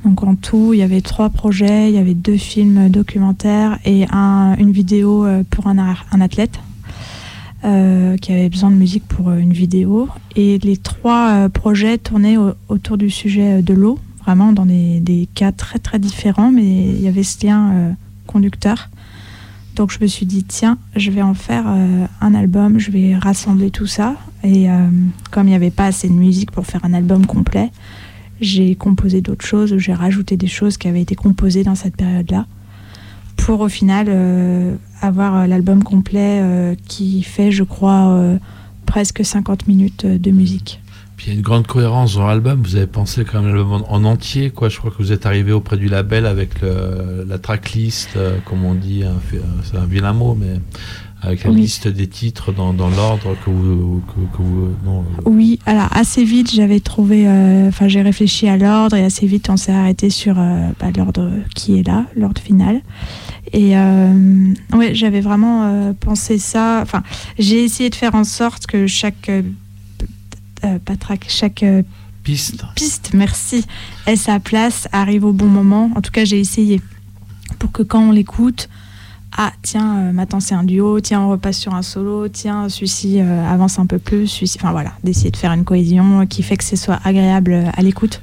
[0.04, 4.06] Donc, en tout, il y avait trois projets il y avait deux films documentaires et
[4.10, 5.78] un- une vidéo euh, pour un,
[6.20, 6.58] athlète.
[7.62, 10.08] qui avait besoin de musique pour une vidéo.
[10.34, 15.78] Et les trois projets tournaient autour du sujet de l'eau, vraiment dans des, cas très
[15.78, 17.94] très différents, mais il y avait ce lien
[18.26, 18.88] conducteur.
[19.76, 23.16] Donc je me suis dit, tiens, je vais en faire euh, un album, je vais
[23.16, 24.16] rassembler tout ça.
[24.42, 24.88] Et euh,
[25.30, 27.70] comme il n'y avait pas assez de musique pour faire un album complet,
[28.40, 32.46] j'ai composé d'autres choses, j'ai rajouté des choses qui avaient été composées dans cette période-là,
[33.36, 38.38] pour au final euh, avoir l'album complet qui fait, je crois,
[38.86, 40.80] presque 50 minutes de musique
[41.22, 42.62] il y a une grande cohérence dans l'album.
[42.62, 44.68] Vous avez pensé quand même en entier, quoi.
[44.68, 48.74] Je crois que vous êtes arrivé auprès du label avec la tracklist, euh, comme on
[48.74, 49.04] dit,
[49.64, 50.60] c'est un vilain mot, mais
[51.22, 54.02] avec la liste des titres dans, l'ordre que vous,
[54.40, 55.02] euh.
[55.26, 59.50] Oui, alors assez vite j'avais trouvé, euh, enfin j'ai réfléchi à l'ordre et assez vite
[59.50, 62.80] on s'est arrêté sur bah, l'ordre qui est là, l'ordre final.
[63.52, 66.80] Et ouais, j'avais vraiment pensé ça.
[66.82, 67.02] Enfin,
[67.38, 69.30] j'ai essayé de faire en sorte que chaque
[70.64, 70.78] euh,
[71.28, 71.82] chaque euh,
[72.22, 72.64] piste.
[72.74, 73.64] piste, merci,
[74.06, 75.90] ait sa place, arrive au bon moment.
[75.96, 76.82] En tout cas, j'ai essayé
[77.58, 78.68] pour que quand on l'écoute,
[79.36, 83.20] ah tiens, euh, maintenant c'est un duo, tiens, on repasse sur un solo, tiens, celui-ci
[83.20, 86.64] avance un peu plus, celui-ci, enfin voilà, d'essayer de faire une cohésion qui fait que
[86.64, 88.20] ce soit agréable à l'écoute.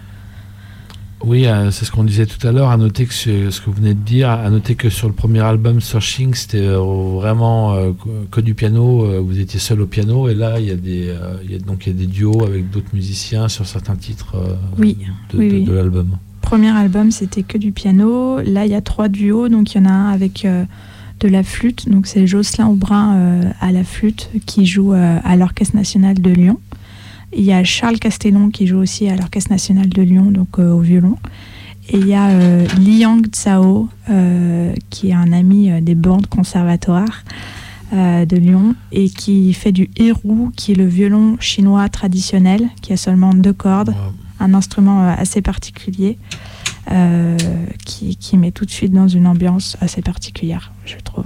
[1.26, 2.70] Oui, euh, c'est ce qu'on disait tout à l'heure.
[2.70, 5.40] À noter que ce, que vous venez de dire, à noter que sur le premier
[5.40, 7.92] album Searching, c'était euh, vraiment euh,
[8.32, 9.24] que du piano.
[9.24, 11.14] vous étiez seul au piano, et là, il y a des,
[11.66, 14.36] donc il y a des duos avec d'autres musiciens sur certains titres
[14.78, 14.98] oui,
[15.34, 16.18] de, de, l'album.
[16.42, 18.40] Premier album, c'était que du piano.
[18.42, 19.50] Là, il y a trois duos.
[19.50, 20.48] Donc, il y en a un avec
[21.20, 21.90] de la flûte.
[21.90, 26.60] Donc, c'est Jocelyn Aubrin à la flûte qui joue à l'Orchestre national de Lyon.
[27.34, 30.72] Il y a Charles Castellon qui joue aussi à l'Orchestre national de Lyon, donc euh,
[30.72, 31.18] au violon.
[31.90, 37.24] Et il y a euh, Liang Tsao, euh, qui est un ami des bandes conservatoires
[37.94, 42.98] de Lyon et qui fait du hérou, qui est le violon chinois traditionnel, qui a
[42.98, 43.94] seulement deux cordes,
[44.42, 46.18] un instrument assez particulier,
[47.86, 51.26] qui, qui met tout de suite dans une ambiance assez particulière, je trouve.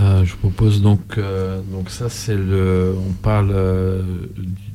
[0.00, 4.02] Euh, je propose donc, euh, donc ça c'est le, on parle euh,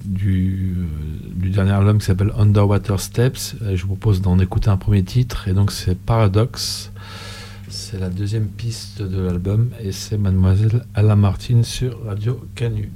[0.04, 0.88] du,
[1.36, 3.56] du, dernier album qui s'appelle Underwater Steps.
[3.74, 6.92] je vous propose d'en écouter un premier titre et donc c'est Paradox.
[7.70, 12.92] C'est la deuxième piste de l'album et c'est Mademoiselle Alain Martin sur Radio Canu.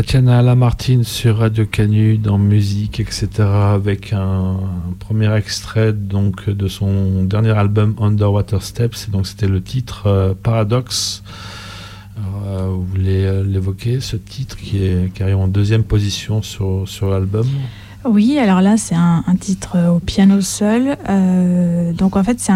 [0.00, 3.28] Tatiana Lamartine sur Radio Canu dans musique, etc.
[3.42, 4.56] avec un,
[4.98, 9.10] premier extrait donc de son dernier album Underwater Steps.
[9.10, 11.22] donc c'était le titre euh, Paradox.
[12.16, 17.10] Euh, vous voulez euh, l'évoquer, ce titre qui, est, qui en deuxième position sur, sur
[17.10, 17.46] l'album?
[18.06, 20.96] Oui, alors là c'est un, titre au piano seul.
[21.94, 22.52] donc en fait c'est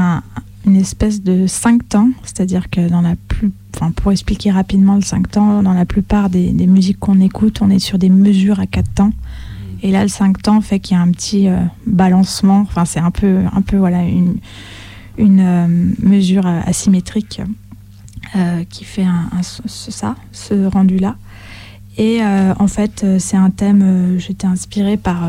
[0.66, 3.52] une espèce de cinq temps, c'est-à-dire que dans la plus
[3.96, 7.78] pour expliquer rapidement le 5 temps, dans la plupart des, musiques qu'on écoute, on est
[7.78, 9.12] sur des mesures à 4 temps.
[9.82, 12.60] Et là, le 5 temps fait qu'il y a un petit euh, balancement.
[12.60, 14.36] Enfin, c'est un peu, un peu voilà, une,
[15.18, 15.66] une euh,
[16.00, 17.42] mesure asymétrique
[18.36, 21.16] euh, qui fait un, ça, ce rendu-là.
[21.96, 25.28] Et en fait, c'est un thème, j'étais inspirée par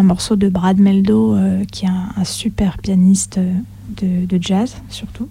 [0.00, 1.36] un morceau de Brad Meldo,
[1.70, 5.28] qui est un, super pianiste de, de, jazz, surtout.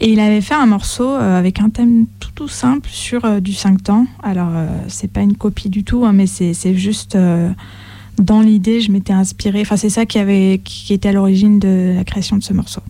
[0.00, 3.40] Et il avait fait un morceau euh, avec un thème tout, tout simple sur euh,
[3.40, 4.06] du 5 temps.
[4.22, 7.18] Alors, euh, c'est pas une copie du tout, hein, mais c'est juste
[8.18, 9.60] dans l'idée, je m'étais inspirée.
[9.60, 12.80] Enfin, c'est ça qui, avait, qui était à l'origine de la création de ce morceau.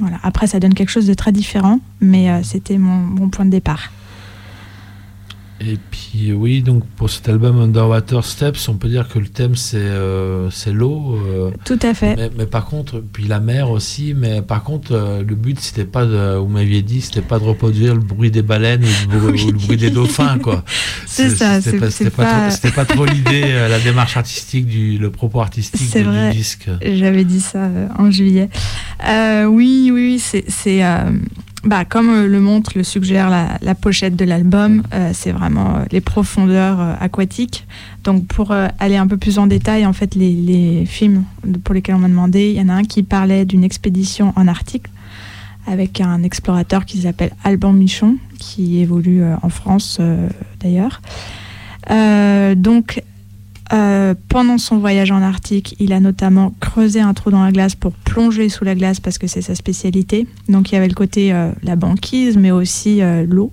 [0.00, 0.18] Voilà.
[0.22, 3.90] Après, ça donne quelque chose de très différent, mais c'était mon point de départ.
[5.60, 9.56] Et puis oui, donc pour cet album Underwater Steps, on peut dire que le thème
[9.56, 11.18] c'est euh, c'est l'eau.
[11.26, 11.50] Euh.
[11.64, 12.30] Tout à fait.
[12.36, 14.14] Mais, par contre, puis la mer aussi.
[14.16, 17.44] Mais par contre, euh, le but c'était pas de, vous m'aviez dit, c'était pas de
[17.44, 20.64] reproduire le bruit des baleines ou le, bruit, des dauphins quoi.
[21.06, 21.60] C'est ça.
[21.60, 26.30] C'était pas, pas, pas, trop l'idée, la démarche artistique du, le propos artistique du, vrai.
[26.30, 26.68] disque.
[26.82, 28.48] J'avais dit ça en juillet.
[29.48, 30.82] oui, oui, c'est
[31.64, 35.84] bah, comme euh, le montre, le suggère la, pochette de l'album, euh, c'est vraiment euh,
[35.90, 37.66] les profondeurs aquatiques.
[38.04, 41.24] Donc pour aller un peu plus en détail, en fait, les, films
[41.64, 44.46] pour lesquels on m'a demandé, il y en a un qui parlait d'une expédition en
[44.46, 44.86] Arctique
[45.66, 50.00] avec un explorateur qui s'appelle Alban Michon, qui évolue en France
[50.60, 51.02] d'ailleurs.
[52.56, 53.02] donc
[53.72, 57.74] euh, pendant son voyage en Arctique, il a notamment creusé un trou dans la glace
[57.74, 60.26] pour plonger sous la glace parce que c'est sa spécialité.
[60.48, 63.52] Donc il y avait le côté euh, la banquise, mais aussi euh, l'eau.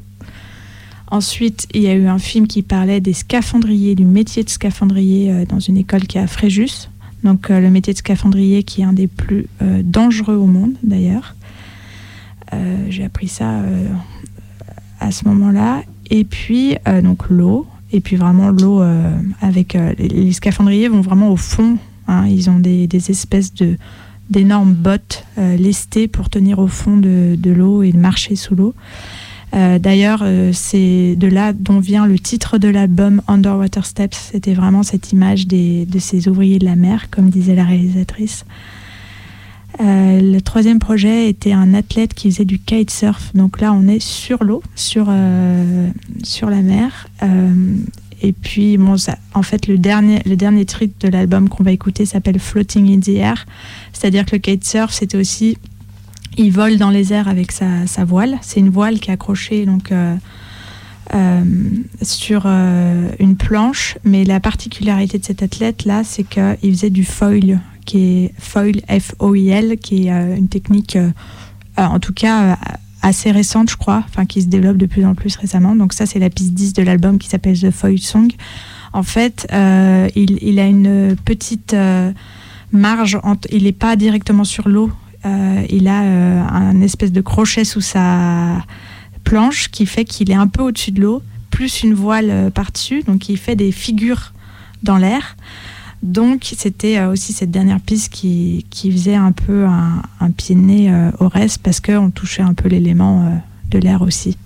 [1.12, 5.46] Ensuite, il y a eu un film qui parlait des scaphandriers, du métier de scaphandrier
[5.46, 6.90] dans une école qui est à Fréjus.
[7.24, 9.48] Donc le métier de scaphandrier qui est un des plus
[9.84, 11.36] dangereux au monde d'ailleurs.
[12.90, 13.62] J'ai appris ça
[15.00, 15.84] à ce moment-là.
[16.10, 19.12] Et puis donc l'eau, et puis vraiment l'eau euh,
[19.42, 21.78] avec euh, les, scaphandriers vont vraiment au fond.
[22.08, 22.28] Hein.
[22.28, 23.78] ils ont des, espèces de
[24.30, 28.74] d'énormes bottes euh, lestées pour tenir au fond de, de l'eau et marcher sous l'eau.
[29.54, 30.22] D'ailleurs,
[30.52, 34.32] c'est de là dont vient le titre de l'album Underwater Steps.
[34.34, 38.44] C'était vraiment cette image des, de ces ouvriers de la mer, comme disait la réalisatrice.
[39.80, 43.34] Le troisième projet était un athlète qui faisait du kitesurf.
[43.34, 45.12] Donc là, on est sur l'eau, sur,
[46.24, 47.08] sur la mer.
[48.22, 48.80] Et puis,
[49.34, 53.10] en fait, le dernier, le dernier de l'album qu'on va écouter s'appelle Floating in the
[53.10, 53.46] Air.
[53.94, 55.58] C'est-à-dire que le kitesurf, c'était aussi.
[56.38, 58.38] Il vole dans les airs avec sa, sa voile.
[58.42, 60.16] C'est une voile qui est accrochée donc, euh,
[61.14, 61.44] euh,
[62.02, 63.98] sur euh, une planche.
[64.04, 69.78] Mais la particularité de cet athlète-là, c'est qu'il faisait du foil, qui est foil, F-O-I-L,
[69.78, 70.98] qui est une technique,
[71.78, 72.58] en tout cas
[73.06, 75.76] assez récente, je crois, enfin qui se développe de plus en plus récemment.
[75.76, 78.32] Donc ça, c'est la piste 10 de l'album qui s'appelle The Foil Song.
[78.94, 82.12] En fait, euh, il, a une petite euh,
[82.72, 83.20] marge,
[83.52, 84.92] il n'est pas directement sur l'eau.
[85.26, 88.64] Euh, il a un espèce de crochet sous sa
[89.24, 91.22] planche qui fait qu'il est un peu au-dessus de l'eau,
[91.52, 94.34] plus une voile par-dessus, donc il fait des figures
[94.82, 95.36] dans l'air.
[96.06, 100.94] Donc c'était euh, aussi cette dernière piste qui, faisait un peu un, pied de nez
[100.94, 103.36] euh, au reste parce qu'on touchait un peu l'élément euh,
[103.72, 104.38] de l'air aussi.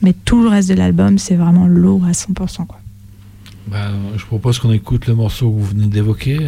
[0.00, 2.66] Mais tout le reste de l'album, c'est vraiment l'eau à 100%.
[2.66, 2.78] Quoi.
[3.66, 6.38] Bah, je propose qu'on écoute le morceau que vous venez d'évoquer,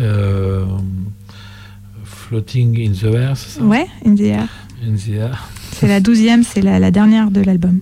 [2.04, 3.64] Floating in the Air, c'est ça?
[3.64, 4.48] Ouais, in the Air.
[4.86, 5.48] In the Air.
[5.72, 7.80] C'est la douzième, c'est la, la dernière de l'album.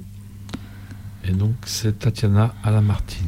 [1.28, 3.26] Et donc c'est Tatiana Alamartine.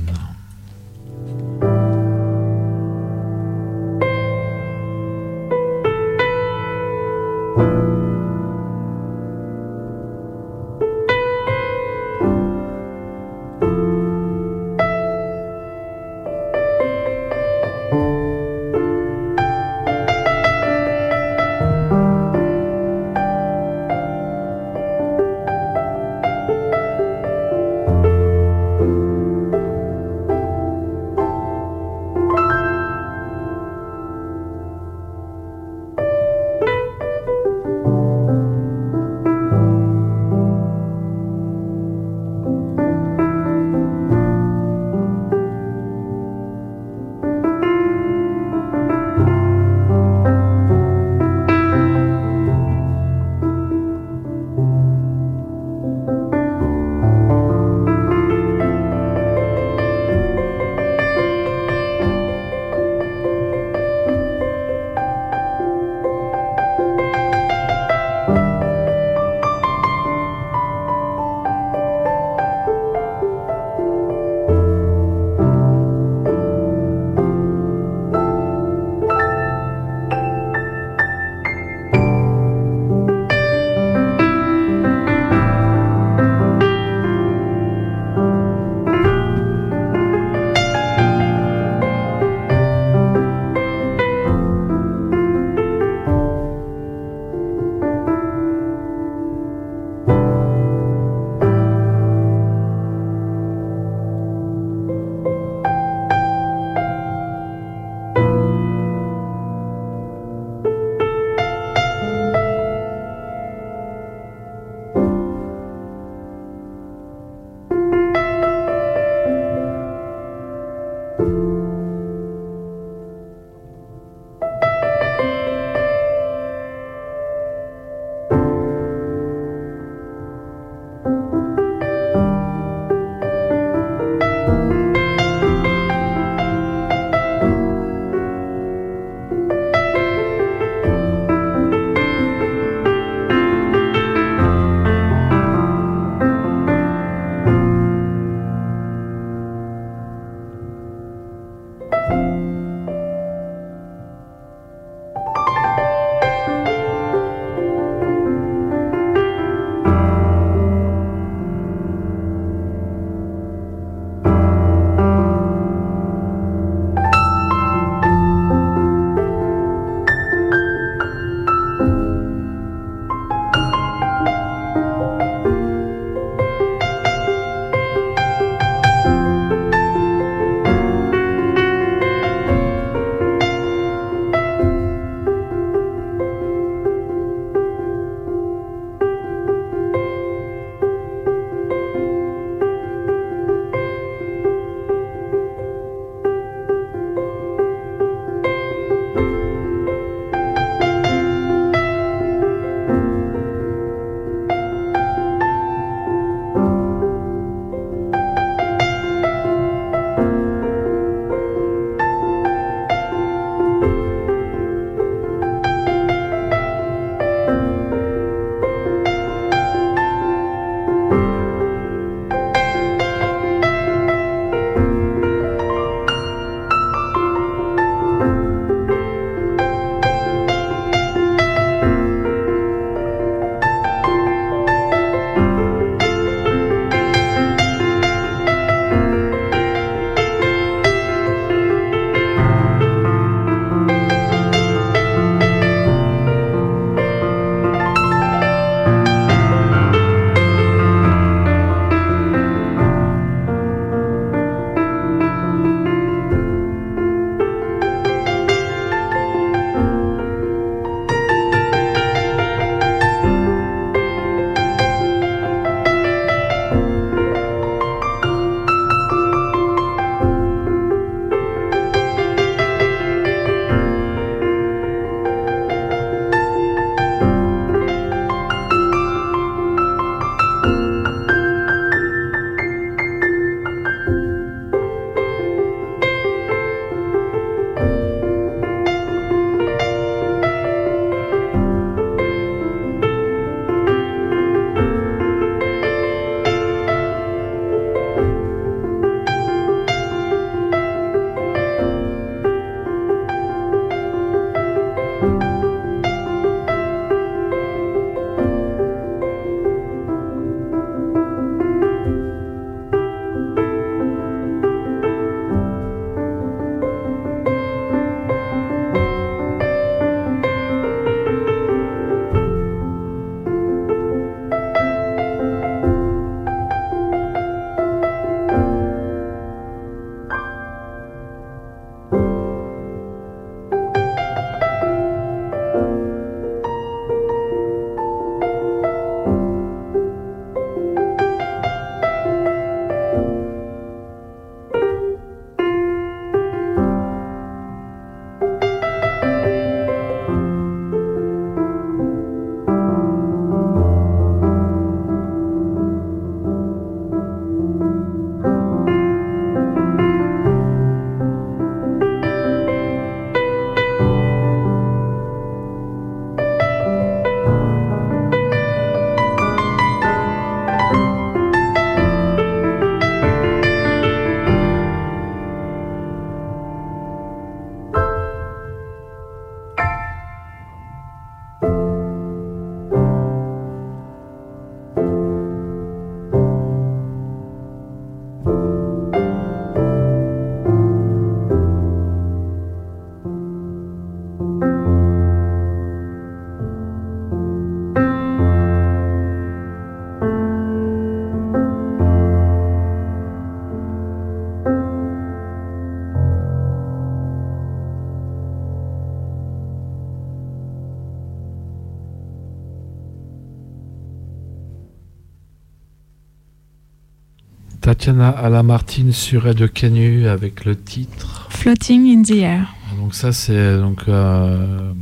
[417.91, 421.49] Tatiana Alamartine sur Radio Canu avec le titre.
[421.51, 422.73] Floating in the Air.
[422.97, 424.93] Donc ça c'est donc euh,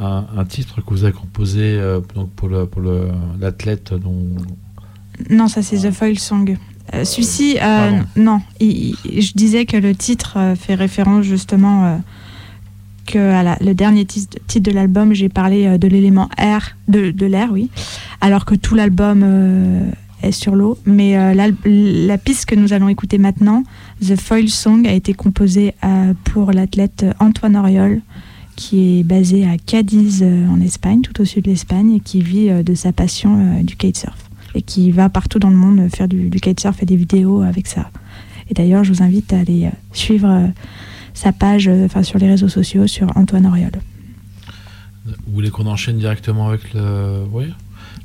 [0.00, 2.82] un, titre que vous avez composé euh, donc pour le pour
[3.40, 4.26] l'athlète dont
[5.30, 6.56] non ça c'est The Foil Song.
[6.94, 7.58] Euh, celui-ci
[8.16, 8.40] non.
[8.60, 12.02] Je disais que le titre fait référence justement
[13.06, 17.50] que à le dernier titre, de l'album j'ai parlé de l'élément air de, de l'air
[17.52, 17.70] oui.
[18.20, 19.22] Alors que tout l'album
[20.30, 20.78] sur l'eau.
[20.86, 23.64] Mais euh, la, piste que nous allons écouter maintenant,
[24.00, 28.00] The Foil Song, a été composée euh, pour l'athlète Antoine Oriol,
[28.54, 32.20] qui est basé à Cadiz euh, en Espagne, tout au sud de l'Espagne, et qui
[32.20, 34.16] vit de sa passion du kitesurf.
[34.54, 37.90] Et qui va partout dans le monde faire du, kitesurf et des vidéos avec ça.
[38.50, 40.50] Et d'ailleurs, je vous invite à aller suivre
[41.14, 43.72] sa page enfin, sur les réseaux sociaux sur Antoine Oriol.
[45.04, 47.24] Vous voulez qu'on enchaîne directement avec le.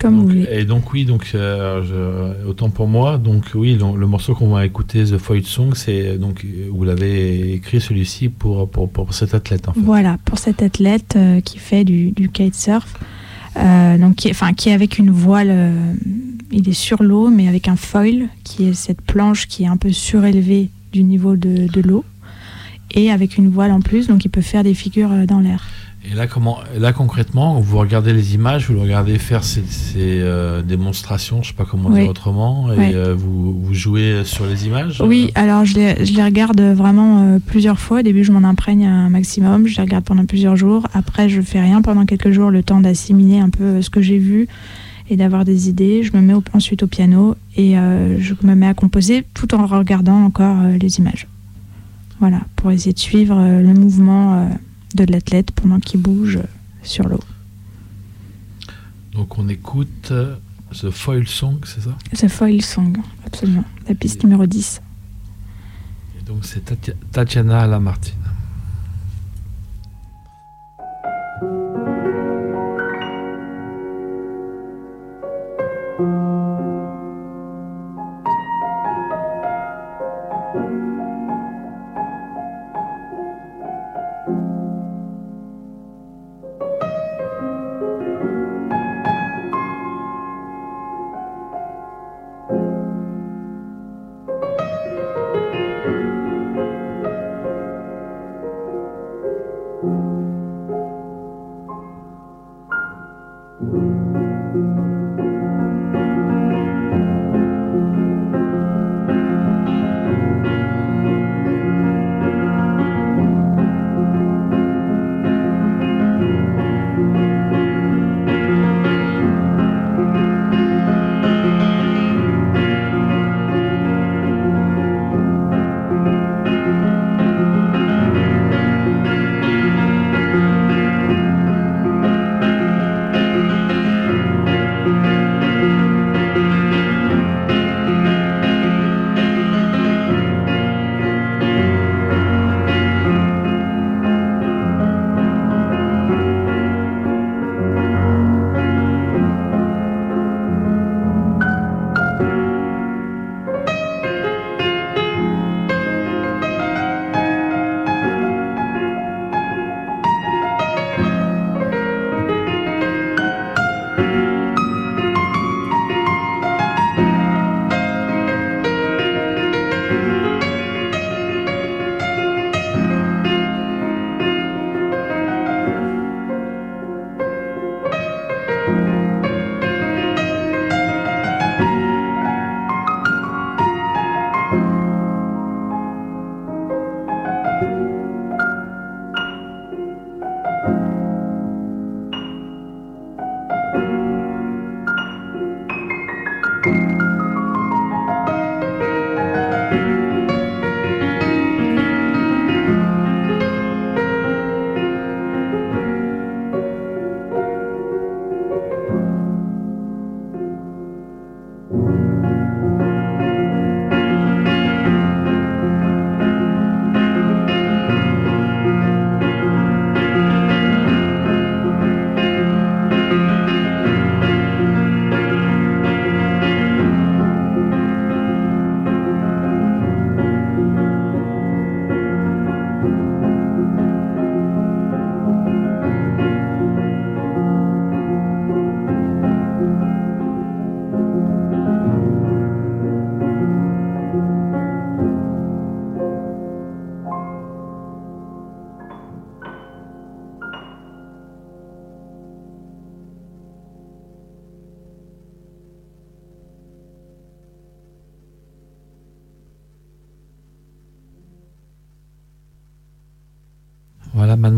[0.04, 3.18] Oui et donc oui, donc euh, autant pour moi.
[3.18, 7.82] Donc oui, le, morceau qu'on va écouter, The Foil Song, c'est donc vous l'avez écrit
[7.82, 9.68] celui-ci pour, pour, pour cet athlète.
[9.68, 9.80] En fait.
[9.80, 12.96] Voilà, pour cet athlète euh, qui fait du, du kitesurf,
[13.58, 15.72] euh, donc qui, enfin qui est avec une voile,
[16.52, 19.78] il est sur l'eau, mais avec un foil qui est cette planche qui est un
[19.78, 22.06] peu surélevée du niveau de, de l'eau
[22.92, 25.68] et avec une voile en plus, donc il peut faire des figures dans l'air.
[26.10, 29.62] Et là, comment, là, concrètement, vous regardez les images, vous le regardez faire ces,
[29.98, 34.46] euh, démonstrations, je ne sais pas comment dire autrement, et euh, vous, vous, jouez sur
[34.46, 38.00] les images Oui, alors je les, je les regarde vraiment euh, plusieurs fois.
[38.00, 40.88] Au début, je m'en imprègne un maximum, je les regarde pendant plusieurs jours.
[40.94, 44.18] Après, je fais rien pendant quelques jours, le temps d'assimiler un peu ce que j'ai
[44.18, 44.48] vu
[45.10, 46.04] et d'avoir des idées.
[46.04, 50.24] Je me mets ensuite au piano et je me mets à composer tout en regardant
[50.24, 51.28] encore les images.
[52.20, 54.50] Voilà, pour essayer de suivre le mouvement
[54.96, 56.40] de l'athlète pendant qu'il bouge
[56.84, 57.20] sur l'eau.
[59.12, 60.36] Donc on écoute euh,
[60.72, 61.98] The Foil Song, c'est ça?
[62.16, 63.66] The Foil Song, absolument.
[63.88, 64.82] La piste numéro 10.
[66.20, 66.64] Et donc c'est
[67.12, 68.14] Tatiana Lamartine.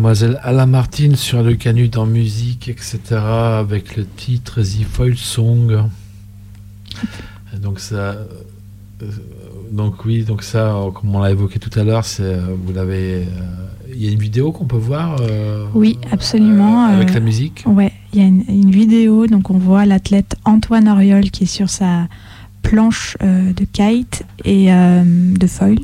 [0.09, 5.83] Mademoiselle Alain Martin sur le canut en musique, etc., avec le titre The Foil Song.
[7.61, 8.25] Donc ça, euh,
[9.71, 13.17] donc oui, donc ça, comme on l'a évoqué tout à l'heure, c'est euh, vous l'avez.
[13.17, 13.25] Euh,
[13.91, 15.19] il y a une vidéo qu'on peut voir.
[15.75, 16.85] oui, absolument.
[16.85, 17.63] avec la musique?
[17.67, 21.69] Ouais, il y a une, vidéo, donc on voit l'athlète Antoine Oriol qui est sur
[21.69, 22.07] sa
[22.61, 25.77] planche de kite et de foil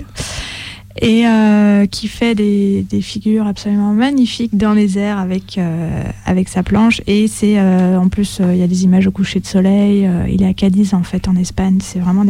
[1.02, 6.64] et euh, qui fait des, figures absolument magnifiques dans les airs avec, euh, avec sa
[6.64, 7.02] planche.
[7.08, 10.10] Et c'est euh, en plus, il y a des images au coucher de soleil.
[10.30, 11.80] il est à Cadiz en fait, en Espagne.
[11.82, 12.24] C'est vraiment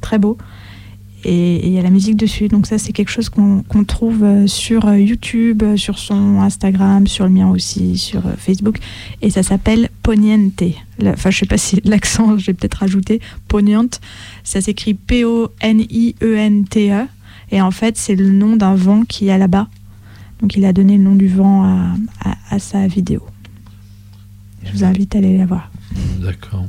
[0.00, 0.36] très beau.
[1.24, 2.48] Et il y a la musique dessus.
[2.48, 7.50] Donc ça, c'est quelque chose qu'on trouve sur YouTube, sur son Instagram, sur le mien
[7.50, 8.76] aussi, sur Facebook.
[9.22, 10.62] Et ça s'appelle Poniente.
[11.04, 13.20] Enfin, je sais pas si l'accent, je vais peut-être rajouter.
[13.48, 14.00] Poniente.
[14.44, 15.48] Ça s'écrit P-O-N-I-E-N-T-E.
[17.50, 19.68] Et en fait, c'est le nom d'un vent qui est là-bas.
[20.40, 21.64] Donc il a donné le nom du vent
[22.50, 23.22] à, sa vidéo.
[24.64, 25.70] Je vous invite à aller la voir.
[26.20, 26.66] D'accord.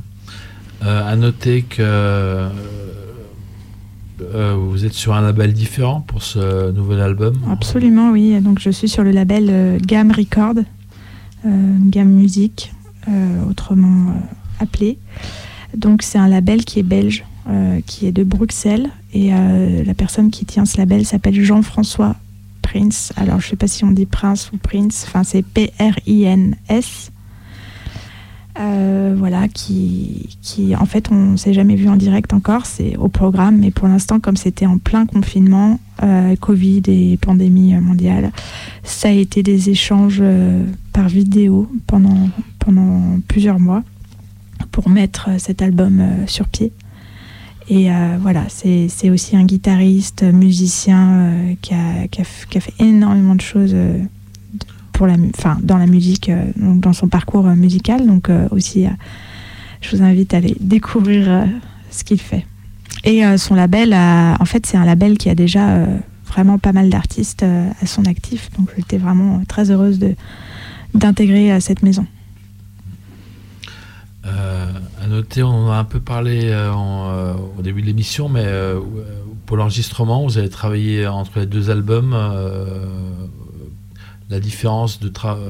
[0.84, 2.48] Euh, à noter que euh,
[4.34, 7.34] euh, vous êtes sur un label différent pour ce nouvel album.
[7.50, 8.38] Absolument, oui.
[8.40, 10.54] Donc je suis sur le label euh, Gamme Record,
[11.44, 12.72] Gamme Musique,
[13.48, 14.12] autrement
[14.58, 14.98] appelé.
[15.74, 17.24] Donc c'est un label qui est belge.
[17.48, 18.90] Euh, qui est de Bruxelles.
[19.14, 22.14] Et euh, la personne qui tient ce label s'appelle Jean-François
[22.60, 23.14] Prince.
[23.16, 25.04] Alors, je ne sais pas si on dit Prince ou Prince.
[25.08, 27.10] Enfin, c'est P-R-I-N-S.
[28.58, 32.96] Euh, voilà, qui, qui, en fait, on ne s'est jamais vu en direct encore, c'est
[32.98, 35.80] au programme, mais pour l'instant, comme c'était en plein confinement,
[36.40, 38.32] Covid et pandémie mondiale,
[38.82, 40.22] ça a été des échanges
[40.92, 42.28] par vidéo pendant,
[42.58, 43.82] pendant plusieurs mois
[44.72, 46.72] pour mettre cet album sur pied.
[47.70, 53.36] Et euh, voilà, c'est aussi un guitariste, musicien euh, qui, a, qui, a, fait énormément
[53.36, 53.96] de choses euh,
[54.92, 55.14] pour la,
[55.62, 58.04] dans la musique, dans son parcours musical.
[58.04, 58.86] Donc aussi,
[59.80, 61.46] je vous invite à aller découvrir
[61.92, 62.44] ce qu'il fait.
[63.04, 65.86] Et son label, en fait, c'est un label qui a déjà
[66.26, 68.50] vraiment pas mal d'artistes à son actif.
[68.58, 70.00] Donc j'étais vraiment très heureuse
[70.92, 72.04] d'intégrer cette maison.
[74.26, 74.59] Euh,
[75.10, 78.46] noter, on en a un peu parlé euh, euh, au début de l'émission, mais
[79.46, 82.16] pour l'enregistrement, vous avez travaillé entre les deux albums.
[84.28, 85.44] la différence de travail.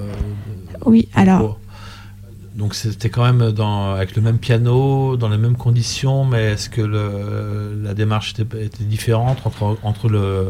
[0.86, 1.58] oui, alors.
[2.56, 6.68] Donc c'était quand même dans, avec le même piano, dans les mêmes conditions, mais est-ce
[6.68, 10.48] que le, la démarche était, était différente entre, entre le,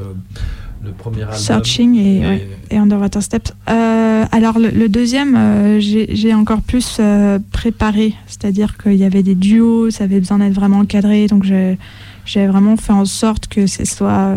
[0.83, 1.37] le premier album.
[1.37, 2.77] Searching et, et...
[2.77, 3.53] Underwater Steps.
[3.69, 9.35] Euh, alors le, deuxième, euh, j'ai encore plus euh, préparé, c'est-à-dire qu'il y avait des
[9.35, 13.85] duos, ça avait besoin d'être vraiment encadré, donc j'ai vraiment fait en sorte que ce
[13.85, 14.37] soit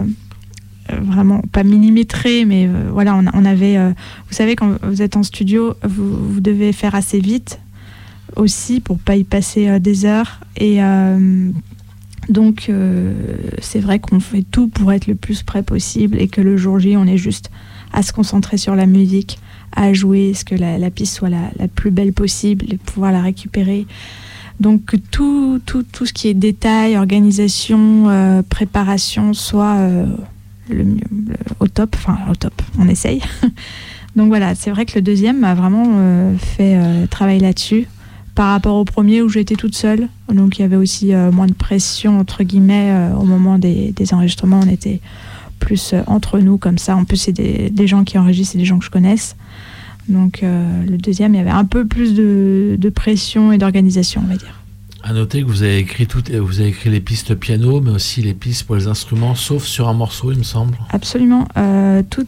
[0.90, 5.74] vraiment pas millimétré, mais voilà, on, on avait, vous savez, quand vous êtes en studio,
[5.84, 7.60] vous, vous, devez faire assez vite
[8.36, 10.80] aussi pour pas y passer des heures et
[12.30, 13.14] donc euh,
[13.62, 16.80] c'est vrai qu'on fait tout pour être le plus près possible et que le jour
[16.80, 17.52] J, on est juste
[17.92, 19.40] à se concentrer sur la musique,
[19.76, 23.86] à jouer, ce que la, piste soit la, plus belle possible et pouvoir la récupérer.
[24.60, 30.06] Donc tout, tout, tout ce qui est détail, organisation, euh, préparation soit euh,
[30.70, 31.02] le mieux,
[31.60, 33.22] au top, enfin au top, on essaye.
[34.16, 36.78] Donc voilà, c'est vrai que le deuxième m'a vraiment fait
[37.10, 37.88] travailler là-dessus
[38.36, 40.08] par rapport au premier où j'étais toute seule.
[40.30, 43.94] Donc il y avait aussi euh, moins de pression, entre guillemets, euh, au moment des,
[44.12, 44.62] enregistrements.
[44.64, 45.00] On était
[45.60, 46.96] plus euh, entre nous comme ça.
[46.96, 49.36] En plus, c'est des, gens qui enregistrent, c'est des gens que je connaisse.
[50.10, 54.28] Donc le deuxième, il y avait un peu plus de, de pression et d'organisation, on
[54.28, 54.63] va dire.
[55.06, 58.22] À noter que vous avez écrit tout, vous avez écrit les pistes piano, mais aussi
[58.22, 60.78] les pistes pour les instruments, sauf sur un morceau, il me semble.
[60.92, 61.46] Absolument.
[61.58, 62.26] Euh, tout,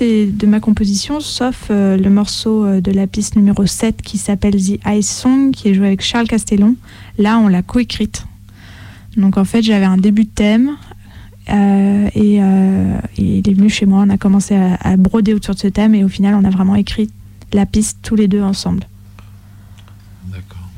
[0.00, 4.18] est de ma composition, sauf euh, le morceau euh, de la piste numéro 7 qui
[4.18, 6.76] s'appelle The Ice Song, qui est joué avec Charles Castellon.
[7.18, 8.24] Là, on l'a coécrite.
[9.16, 10.76] Donc en fait, j'avais un début de thème.
[11.48, 12.40] et,
[13.18, 16.04] il est venu chez moi, on a commencé à broder autour de ce thème et
[16.04, 17.10] au final on a vraiment écrit
[17.52, 18.86] la piste tous les deux ensemble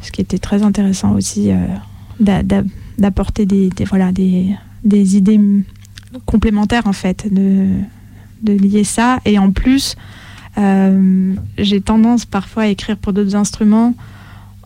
[0.05, 2.37] ce qui était très intéressant aussi euh,
[2.99, 5.41] d'apporter des, voilà, des, idées
[6.27, 7.83] complémentaires en fait, de,
[8.47, 9.21] lier ça.
[9.25, 9.97] Et en plus,
[10.59, 13.95] euh, j'ai tendance parfois à écrire pour d'autres instruments.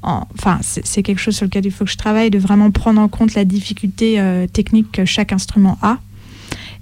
[0.03, 3.09] enfin, c'est quelque chose sur lequel il faut que je travaille, de vraiment prendre en
[3.09, 5.99] compte la difficulté euh, technique que chaque instrument a.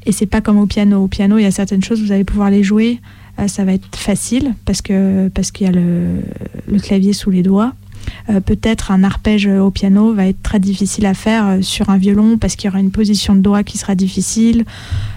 [0.06, 1.04] Et c'est pas comme au piano.
[1.04, 3.00] Au piano, il y a certaines choses, vous allez pouvoir les jouer,
[3.48, 7.74] ça va être facile parce que parce qu'il y a le clavier sous les doigts.
[8.44, 12.56] Peut-être un arpège au piano va être très difficile à faire sur un violon parce
[12.56, 14.64] qu'il y aura une position de doigt qui sera difficile.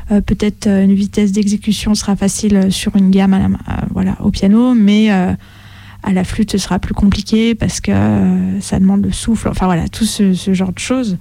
[0.10, 3.58] Peut-être une vitesse d'exécution sera facile sur une gamme
[4.22, 5.10] au piano, mais
[6.04, 9.50] à la flûte, ce sera plus compliqué parce que euh, ça demande le souffle.
[9.50, 11.18] Enfin voilà, tout ce, genre de choses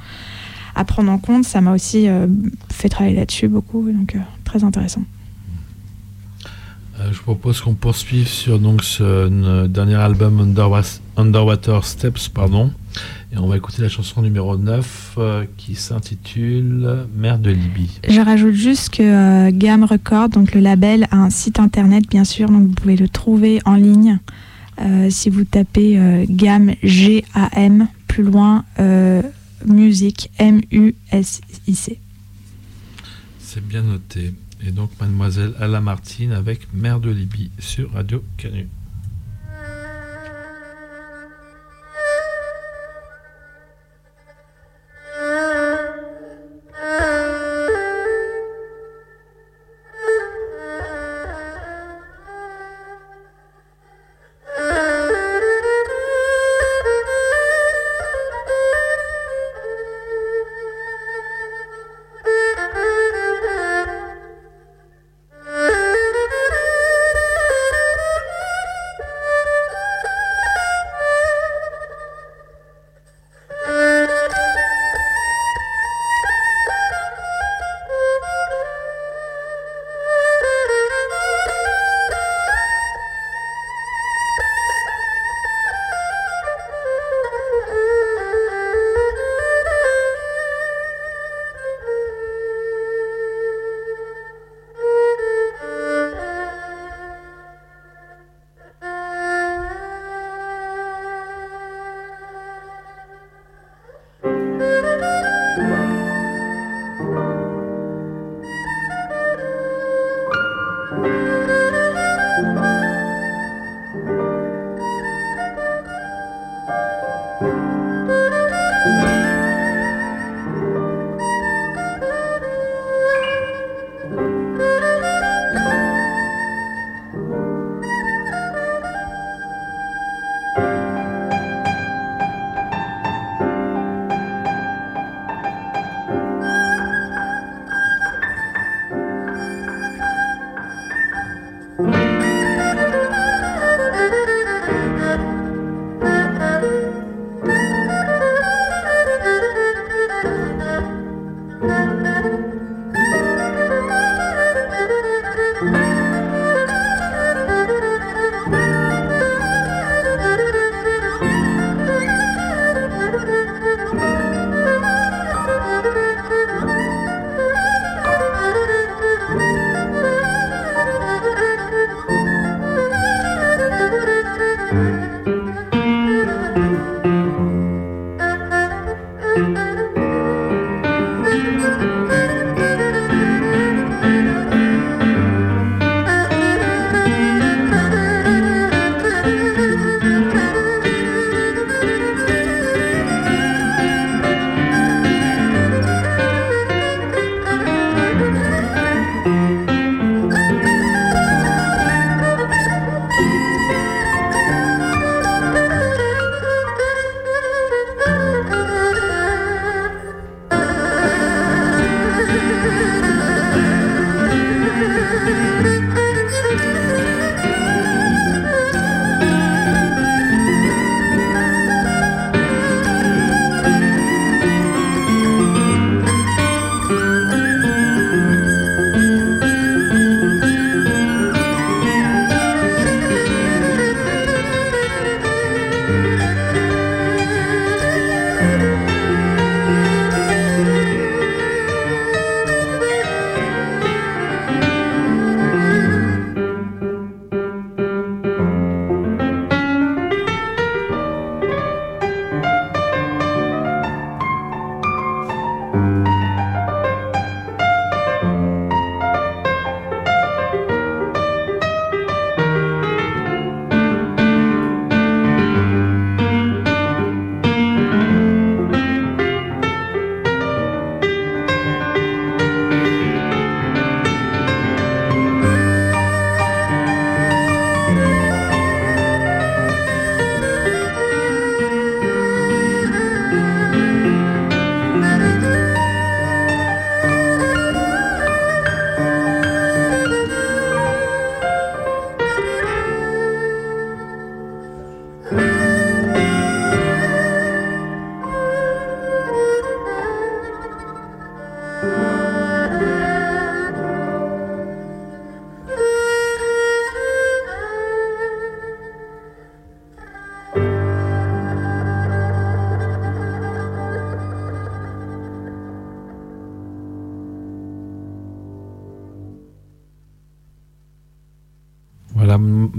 [0.75, 1.45] à prendre en compte.
[1.45, 2.27] Ça m'a aussi euh,
[2.71, 5.03] fait travailler là-dessus beaucoup, donc euh, très intéressant.
[7.12, 10.55] Je propose qu'on poursuive sur donc ce dernier album
[11.16, 12.70] Underwater Steps, pardon,
[13.32, 15.18] et on va écouter la chanson numéro 9
[15.57, 18.01] qui s'intitule Mère de Libye.
[18.09, 22.49] Je rajoute juste que Gam Record, donc le label, a un site internet bien sûr,
[22.49, 24.18] donc vous pouvez le trouver en ligne
[24.80, 29.22] euh, si vous tapez euh, gamme G-A-M, plus loin, euh,
[29.66, 31.99] musique M-U-S-I-C.
[33.40, 34.32] C'est bien noté
[34.66, 38.68] et donc Mademoiselle Alamartine avec Mère de Libye sur Radio Canu.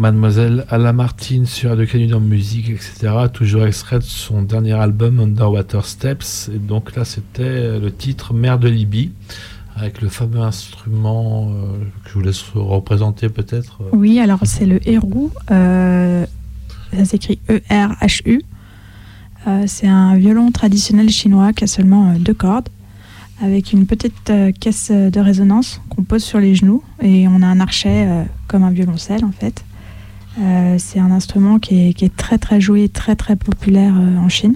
[0.10, 3.14] Mademoiselle Alain Martin sur Canu dans musique, etc.
[3.32, 6.50] Toujours extrait de son dernier album Underwater Steps.
[6.52, 9.12] Et donc là, c'était le titre Mère de Libye,
[9.76, 13.84] avec le fameux instrument euh, que je vous laisse représenter peut-être.
[13.92, 15.30] Oui, alors c'est le Héros.
[15.52, 16.26] Euh,
[16.92, 18.42] ça s'écrit E-R-H-U.
[19.46, 22.70] Euh, c'est un violon traditionnel chinois qui a seulement deux cordes
[23.44, 27.60] avec une petite caisse de résonance qu'on pose sur les genoux et on a un
[27.60, 29.64] archet comme un violoncelle en fait.
[30.38, 34.56] Euh, c'est un instrument qui est, très très joué, très très populaire euh, en Chine.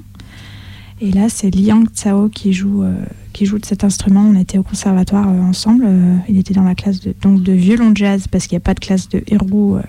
[1.01, 2.93] Et là, c'est Liang Tsao qui joue, euh,
[3.33, 4.21] qui joue de cet instrument.
[4.21, 5.85] On était au conservatoire ensemble.
[6.29, 8.73] il était dans la classe de, donc de violon jazz parce qu'il n'y a pas
[8.73, 9.79] de classe de héros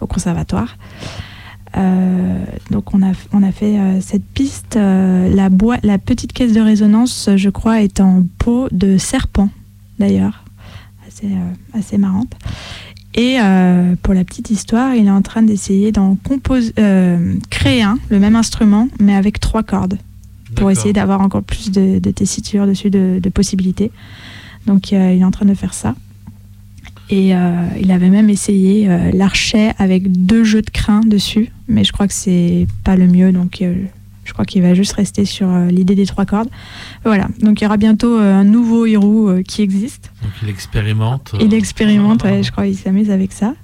[0.00, 0.78] au conservatoire.
[2.70, 4.76] donc on a, on a fait cette piste.
[4.76, 5.50] la,
[5.82, 9.50] la petite caisse de résonance, je crois, est en peau de serpent,
[9.98, 10.44] d'ailleurs.
[11.06, 11.28] Assez,
[11.74, 12.32] assez marrante.
[13.16, 16.18] Et euh, pour la petite histoire, il est en train d'essayer d'en
[16.78, 19.98] euh, créer un, le même instrument, mais avec trois cordes,
[20.54, 23.90] pour essayer d'avoir encore plus de, tessiture dessus, de, possibilités.
[24.66, 25.94] Donc euh, il est en train de faire ça.
[27.08, 32.08] Et il avait même essayé l'archet avec deux jeux de crin dessus, mais je crois
[32.08, 33.62] que c'est pas le mieux, donc
[34.26, 36.48] je crois qu'il va juste rester sur euh, l'idée des trois cordes.
[37.04, 40.10] Voilà, donc il y aura bientôt euh, un nouveau héros euh, qui existe.
[40.22, 41.34] Donc il expérimente.
[41.40, 43.54] Il expérimente, je crois qu'il s'amuse avec ça.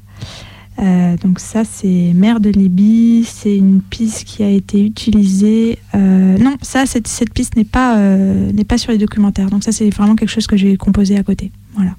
[0.78, 5.78] donc ça c'est Mère de Libye, c'est une piste qui a été utilisée.
[5.94, 9.50] non, ça cette, cette piste n'est pas n'est pas sur les documentaires.
[9.50, 11.50] Donc ça c'est vraiment quelque chose que j'ai composé à côté.
[11.74, 11.96] Voilà.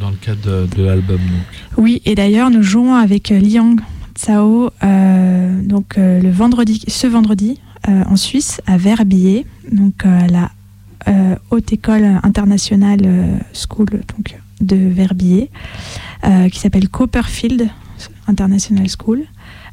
[0.00, 1.76] Dans le cadre de, l'album donc.
[1.76, 3.76] Oui, et d'ailleurs nous jouons avec Liang
[4.14, 10.50] Tsao donc le vendredi, ce vendredi en Suisse, à Verbier, donc euh, la
[11.08, 15.50] euh, Haute École Internationale School donc, de Verbier,
[16.50, 17.68] qui s'appelle Copperfield
[18.26, 19.24] International School.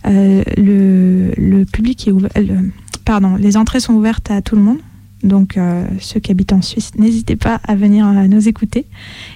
[0.03, 2.31] Le, public est ouvert,
[3.05, 4.79] pardon, les entrées sont ouvertes à tout le monde.
[5.23, 5.57] Donc
[5.99, 8.85] ceux qui habitent en Suisse, n'hésitez pas à venir nous écouter.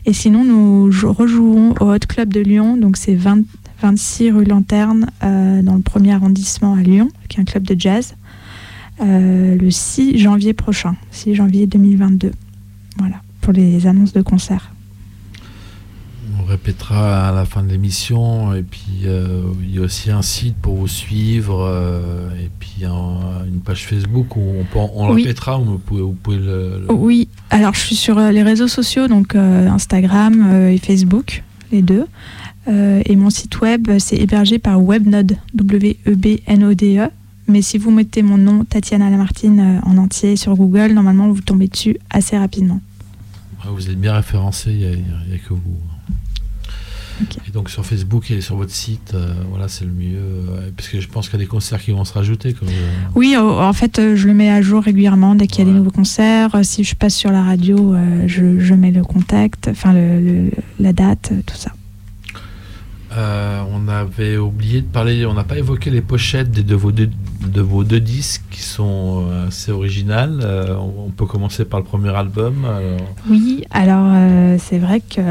[0.05, 2.75] Et sinon, nous rejouerons au Hot Club de Lyon.
[2.75, 7.63] Donc c'est 26 rue Lanterne, dans le premier arrondissement à Lyon, qui est un club
[7.63, 8.15] de jazz.
[9.01, 12.31] Euh, le 6 janvier prochain, 6 janvier 2022.
[12.97, 14.71] Voilà, pour les annonces de concert.
[16.39, 18.53] On répétera à la fin de l'émission.
[18.53, 21.61] Et puis, euh, il y a aussi un site pour vous suivre.
[21.61, 25.57] Euh, et puis, une page Facebook où on, répétera.
[25.57, 31.43] Vous pouvez, le, Oui, alors je suis sur les réseaux sociaux, donc Instagram et Facebook,
[31.71, 32.05] les deux.
[32.67, 37.09] et mon site web, c'est hébergé par Webnode, W-E-B-N-O-D-E.
[37.47, 41.41] Mais si vous mettez mon nom, Tatiana Lamartine, euh, en entier sur Google, normalement vous
[41.41, 42.81] tombez dessus assez rapidement.
[43.65, 45.77] vous êtes bien référencé, il n'y a, que vous.
[47.47, 50.17] Et donc sur Facebook et sur votre site, euh, voilà, c'est le mieux.
[50.17, 52.53] Euh, parce que je pense qu'il y a des concerts qui vont se rajouter.
[52.53, 52.67] Comme,
[53.13, 55.91] Oui, en fait, je le mets à jour régulièrement dès qu'il y a des nouveaux
[55.91, 56.59] concerts.
[56.63, 57.95] Si je passe sur la radio,
[58.27, 59.93] je, mets le contact, enfin
[60.79, 61.71] la date, tout ça.
[63.17, 67.09] Euh, on avait oublié de parler, on n'a pas évoqué les pochettes de, vos deux,
[67.47, 70.41] de vos deux disques qui sont euh, assez originales.
[70.43, 72.67] Euh, on peut commencer par le premier album.
[73.29, 74.11] Oui, alors
[74.59, 75.21] c'est vrai que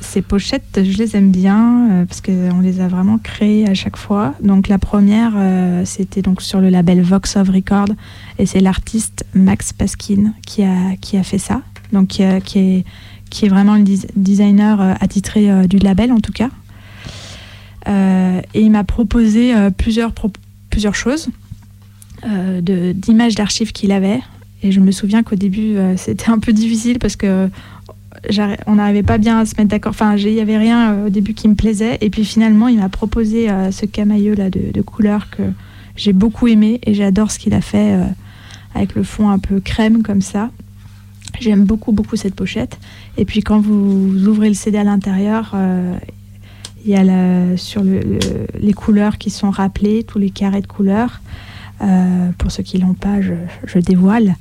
[0.00, 4.34] ces pochettes, je les aime bien parce qu'on les a vraiment créées à chaque fois.
[4.42, 5.32] Donc la première,
[5.84, 7.88] c'était donc sur le label Vox of Record
[8.38, 11.62] et c'est l'artiste Max Paskin qui a, qui a fait ça.
[11.92, 12.84] Donc qui, est,
[13.30, 13.84] qui est vraiment le
[14.16, 16.48] designer attitré du label en tout cas.
[17.88, 20.12] Euh, et il m'a proposé euh, plusieurs,
[20.70, 21.28] plusieurs choses
[22.26, 22.60] euh,
[22.92, 24.20] d'images d'archives qu'il avait.
[24.62, 27.48] Et je me souviens qu'au début, c'était un peu difficile parce que
[28.66, 29.90] on n'arrivait pas bien à se mettre d'accord.
[29.90, 31.96] Enfin, il n'y avait rien au début qui me plaisait.
[32.02, 35.42] Et puis finalement, il m'a proposé ce camailleux là de, de couleurs que
[35.96, 37.96] j'ai beaucoup aimé et j'adore ce qu'il a fait
[38.74, 40.50] avec le fond un peu crème comme ça.
[41.40, 42.78] J'aime beaucoup beaucoup cette pochette.
[43.16, 45.54] Et puis quand vous ouvrez le CD à l'intérieur,
[46.84, 51.20] il y a sur les couleurs qui sont rappelées, tous les carrés de couleurs.
[51.82, 54.36] Euh, pour ceux qui l'ont pas, je, dévoile.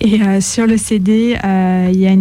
[0.00, 2.12] Et euh, sur le CD, euh, il y a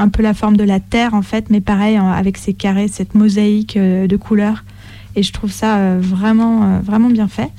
[0.00, 3.16] un peu la forme de la terre en fait, mais pareil avec ces carrés, cette
[3.16, 4.64] mosaïque de couleurs.
[5.16, 7.50] Et je trouve ça vraiment, vraiment bien fait.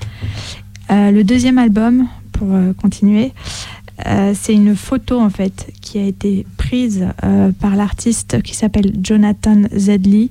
[0.89, 2.47] le deuxième album, pour
[2.81, 3.33] continuer,
[4.33, 7.07] c'est une photo en fait qui a été prise prise
[7.59, 10.29] par l'artiste qui s'appelle Jonathan Zedley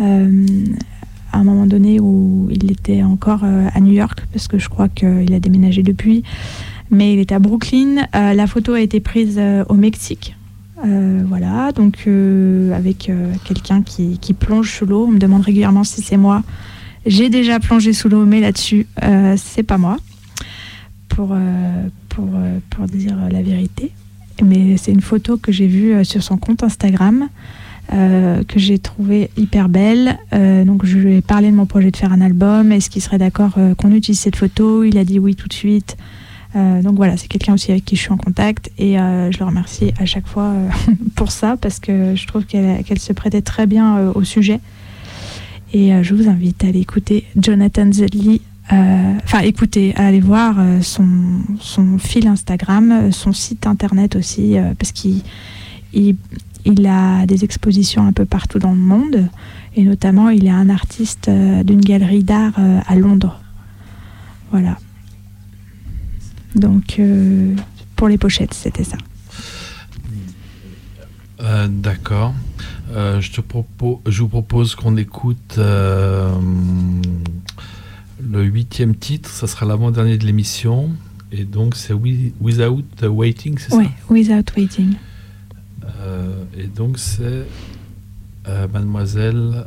[0.00, 4.88] à un moment donné où il était encore à New York, parce que je crois
[4.88, 6.22] qu'il a déménagé depuis,
[6.90, 8.06] mais il était à Brooklyn.
[8.12, 10.36] la photo a été prise au Mexique.
[10.82, 12.08] voilà, donc
[12.74, 13.12] avec
[13.44, 15.06] quelqu'un qui, qui, plonge sous l'eau.
[15.06, 16.42] On me demande régulièrement si c'est moi.
[17.06, 18.86] J'ai déjà plongé sous l'eau, mais là-dessus,
[19.36, 19.98] c'est pas moi
[21.10, 23.92] pour, euh, pour, euh, pour dire la vérité.
[24.42, 27.28] Mais c'est une photo que j'ai vue euh, sur son compte Instagram.
[27.90, 30.18] Que j'ai trouvé hyper belle.
[30.32, 32.72] donc je lui ai parlé de mon projet de faire un album.
[32.72, 34.84] Est-ce qu'il serait d'accord qu'on utilise cette photo?
[34.84, 35.96] Il a dit oui tout de suite.
[36.54, 39.92] donc voilà, c'est quelqu'un aussi avec qui je suis en contact et je le remercie
[39.98, 40.52] à chaque fois
[41.16, 44.60] pour ça parce que je trouve qu'elle se prêtait très bien au sujet.
[45.72, 48.40] Et je vous invite à aller écouter Jonathan Zedley
[48.72, 51.08] euh, enfin, écoutez, allez voir euh, son,
[51.58, 55.22] son, fil Instagram, euh, son site internet aussi, parce qu'il
[55.92, 56.16] il,
[56.86, 59.28] a des expositions un peu partout dans le monde,
[59.76, 62.54] et notamment il est un artiste d'une galerie d'art
[62.86, 63.40] à Londres.
[64.50, 64.78] Voilà.
[66.54, 67.00] Donc,
[67.96, 68.96] pour les pochettes, c'était ça.
[71.68, 72.34] D'accord.
[72.92, 75.58] je, te propose, je vous propose qu'on écoute
[78.30, 80.90] le huitième titre, ça sera l'avant-dernier de l'émission.
[81.32, 83.76] Et donc, c'est Without Waiting, c'est ça?
[83.76, 84.94] Oui, Without Waiting.
[86.00, 87.46] Euh, et donc, c'est
[88.48, 89.66] euh, Mademoiselle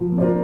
[0.00, 0.43] Lamartine.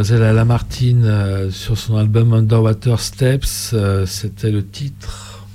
[0.00, 5.46] Mademoiselle Lamartine euh, sur son album Underwater Steps, euh, c'était le titre.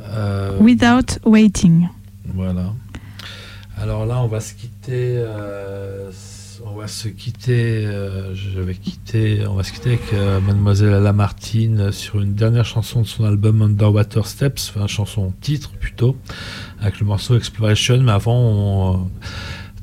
[0.00, 1.88] Euh, Without Waiting.
[2.32, 2.72] Voilà.
[3.76, 5.22] Alors là, on va se quitter
[6.64, 7.86] on va se quitter.
[7.86, 9.46] euh, je vais quitter.
[9.46, 13.62] On va se quitter avec euh, Mademoiselle Lamartine sur une dernière chanson de son album
[13.62, 16.16] Underwater Steps, enfin chanson titre plutôt,
[16.80, 18.00] avec le morceau Exploration.
[18.02, 18.98] Mais avant, on, euh,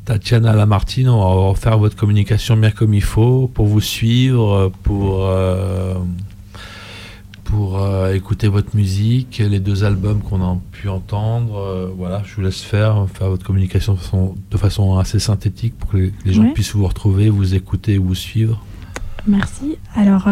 [0.05, 5.25] Tatiana Lamartine, on va refaire votre communication bien comme il faut pour vous suivre, pour
[5.25, 5.95] euh,
[7.43, 11.57] pour euh, écouter votre musique, les deux albums qu'on a pu entendre.
[11.57, 15.75] euh, voilà, je vous laisse faire, faire votre communication de façon, de façon assez synthétique
[15.77, 16.51] pour que les, les gens Ouais.
[16.53, 18.63] puissent vous retrouver, vous écouter, vous suivre.
[19.27, 19.77] Merci.
[19.95, 20.27] Alors,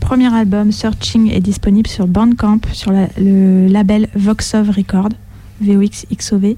[0.00, 5.10] premier album, Searching, est disponible sur Bandcamp, sur la- le label Voxov Record,
[5.60, 6.54] VOXXOV.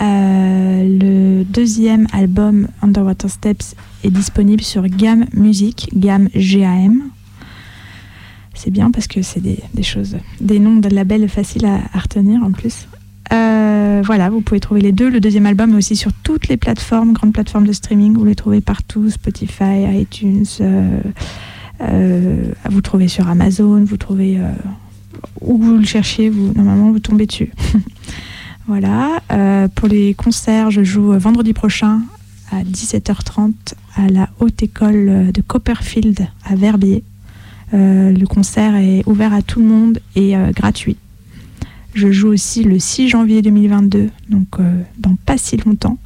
[0.00, 7.10] Euh, le deuxième album, Underwater Steps, est disponible sur GAM Music, GAM GAM.
[8.54, 12.52] C'est bien parce que c'est des, choses, des noms de labels faciles à, retenir en
[12.52, 12.86] plus.
[13.32, 15.10] Euh, voilà, vous pouvez trouver les deux.
[15.10, 18.14] Le deuxième album est aussi sur toutes les plateformes, grandes plateformes de streaming.
[18.14, 20.44] Vous les trouvez partout, Spotify, iTunes.
[20.60, 24.38] euh, vous trouvez sur Amazon, vous trouvez
[25.40, 27.50] où vous le cherchez, normalement vous tombez dessus.
[28.66, 29.20] voilà.
[29.30, 32.00] Euh, pour les concerts, je joue euh, vendredi prochain
[32.50, 33.52] à 17h30
[33.96, 37.02] à la Haute École de Copperfield à Verbier.
[37.74, 40.96] Euh, le concert est ouvert à tout le monde et euh, gratuit.
[41.94, 45.98] Je joue aussi le 6 janvier 2022, donc euh, dans pas si longtemps,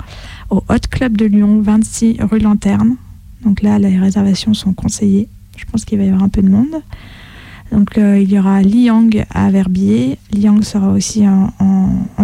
[0.51, 2.97] au Hot Club de Lyon, 26 rue Lanterne.
[3.43, 5.29] Donc là, les réservations sont conseillées.
[5.57, 6.83] Je pense qu'il va y avoir un peu de monde.
[7.73, 10.19] Donc euh, il y aura Liang à Verbier.
[10.33, 11.51] Liang sera aussi en,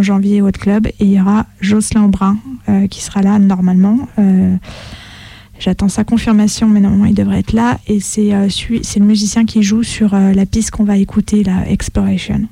[0.01, 0.87] janvier au Club.
[0.87, 2.39] Et il y aura Jocelyn Brun
[2.69, 3.99] euh, qui sera là normalement.
[4.19, 4.57] Euh,
[5.61, 7.79] J'attends sa confirmation, mais normalement il devrait être là.
[7.87, 12.43] Et c'est le musicien qui joue sur la piste qu'on va écouter, la Exploration.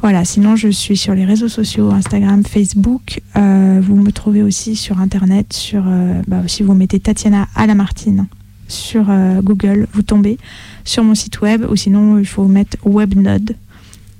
[0.00, 3.20] Voilà, sinon je suis sur les réseaux sociaux, Instagram, Facebook.
[3.34, 5.82] Vous me trouvez aussi sur Internet, sur,
[6.28, 8.28] bah, si vous mettez Tatiana Alamartine
[8.70, 10.38] sur euh, Google, vous tombez
[10.84, 13.56] sur mon site web, ou sinon il faut mettre Webnode,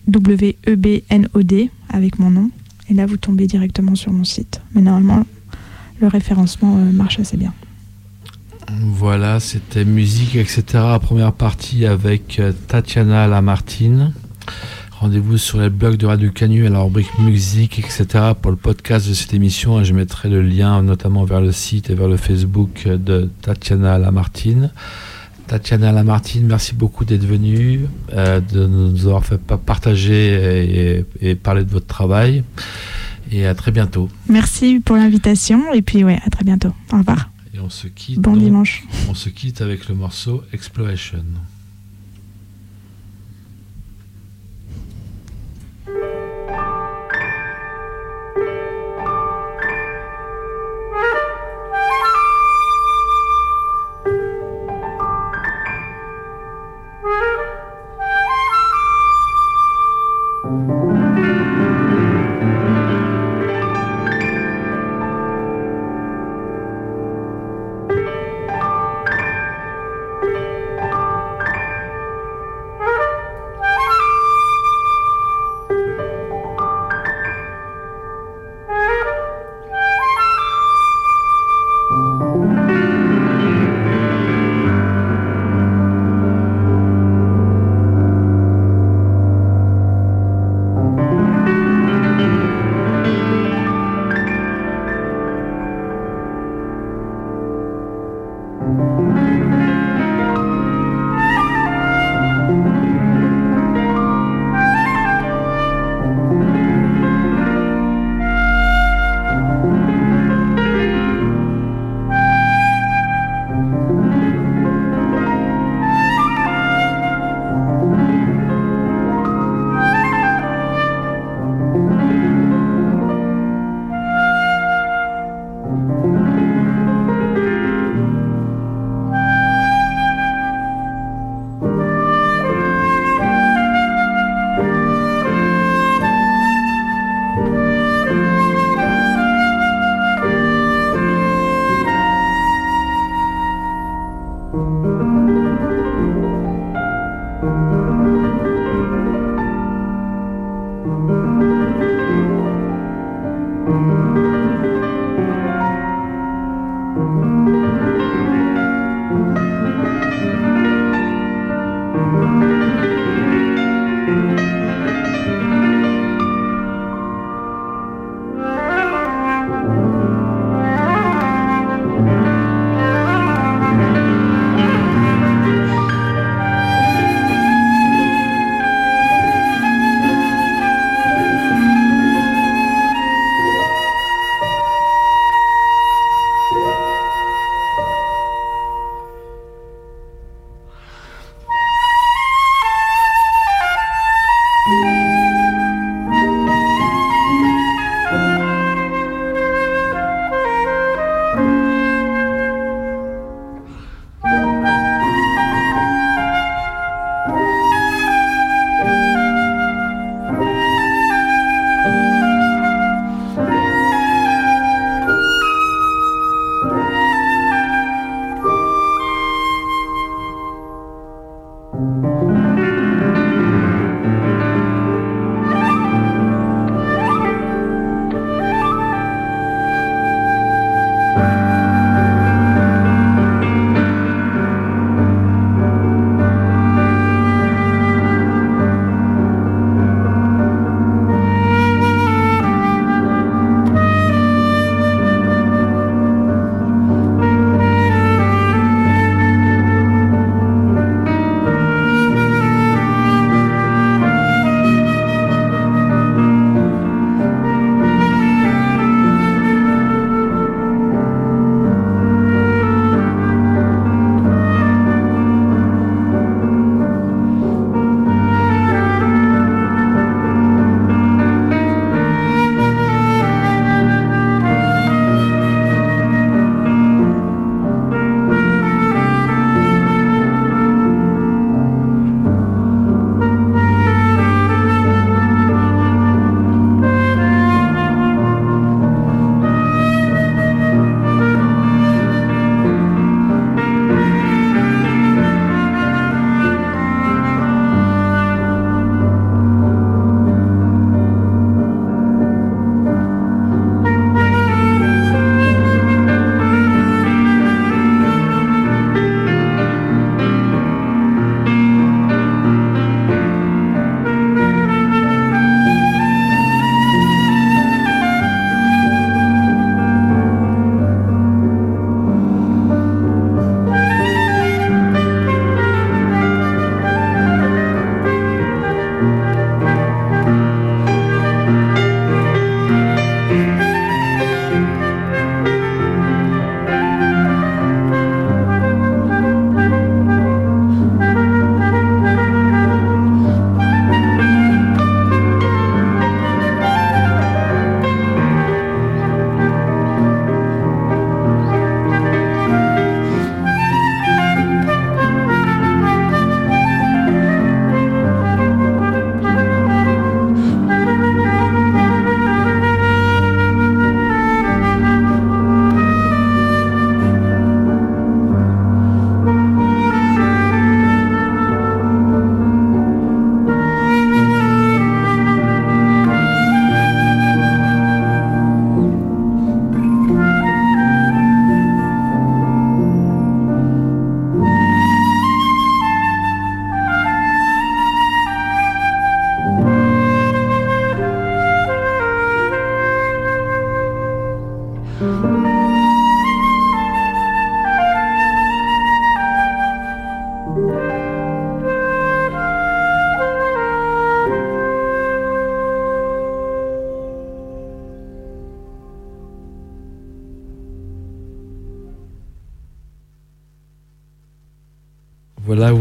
[0.08, 2.50] W-E-B-N-O-D, avec mon nom.
[2.88, 4.60] Et là vous tombez directement sur mon site.
[4.74, 5.24] Mais normalement,
[6.00, 7.52] le référencement euh, marche assez bien.
[8.78, 10.62] Voilà, c'était musique, etc.
[11.02, 14.12] Première partie avec euh, Tatiana Lamartine.
[15.00, 18.06] Rendez-vous sur les blogs de Radio Canu à la rubrique musique, etc.
[18.40, 19.80] pour le podcast de cette émission.
[19.80, 23.96] Et je mettrai le lien notamment vers le site et vers le Facebook de Tatiana
[23.98, 24.70] Lamartine.
[25.46, 27.80] Tatiana Lamartine, merci beaucoup d'être venue,
[28.12, 32.44] euh, de nous avoir fait pa- partager et, et parler de votre travail.
[33.32, 34.10] Et à très bientôt.
[34.28, 36.72] Merci pour l'invitation, et puis ouais, à très bientôt.
[36.92, 37.30] Au revoir.
[37.54, 38.20] Et on se quitte.
[38.20, 38.84] Bon donc- dimanche.
[39.08, 41.24] On se quitte avec le morceau Exploration.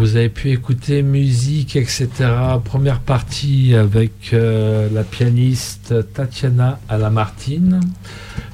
[0.10, 2.08] Vous avez pu écouter musique, etc.
[2.66, 7.80] Première partie avec euh, la pianiste Tatiana Alamartine.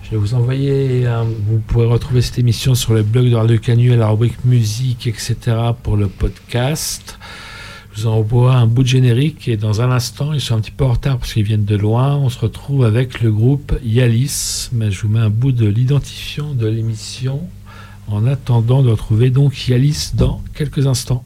[0.03, 1.07] Je vais vous envoyer,
[1.47, 5.07] vous pourrez retrouver cette émission sur le blog de Radio Canu à la rubrique musique,
[5.07, 5.35] etc.
[5.81, 7.17] pour le podcast.
[7.93, 10.71] Je vous envoie un bout de générique et dans un instant, ils sont un petit
[10.71, 12.17] peu en retard parce qu'ils viennent de loin.
[12.17, 14.71] On se retrouve avec le groupe Yalis.
[14.73, 17.47] Mais je vous mets un bout de l'identifiant de l'émission
[18.09, 21.23] en attendant de retrouver donc Yalis dans quelques instants.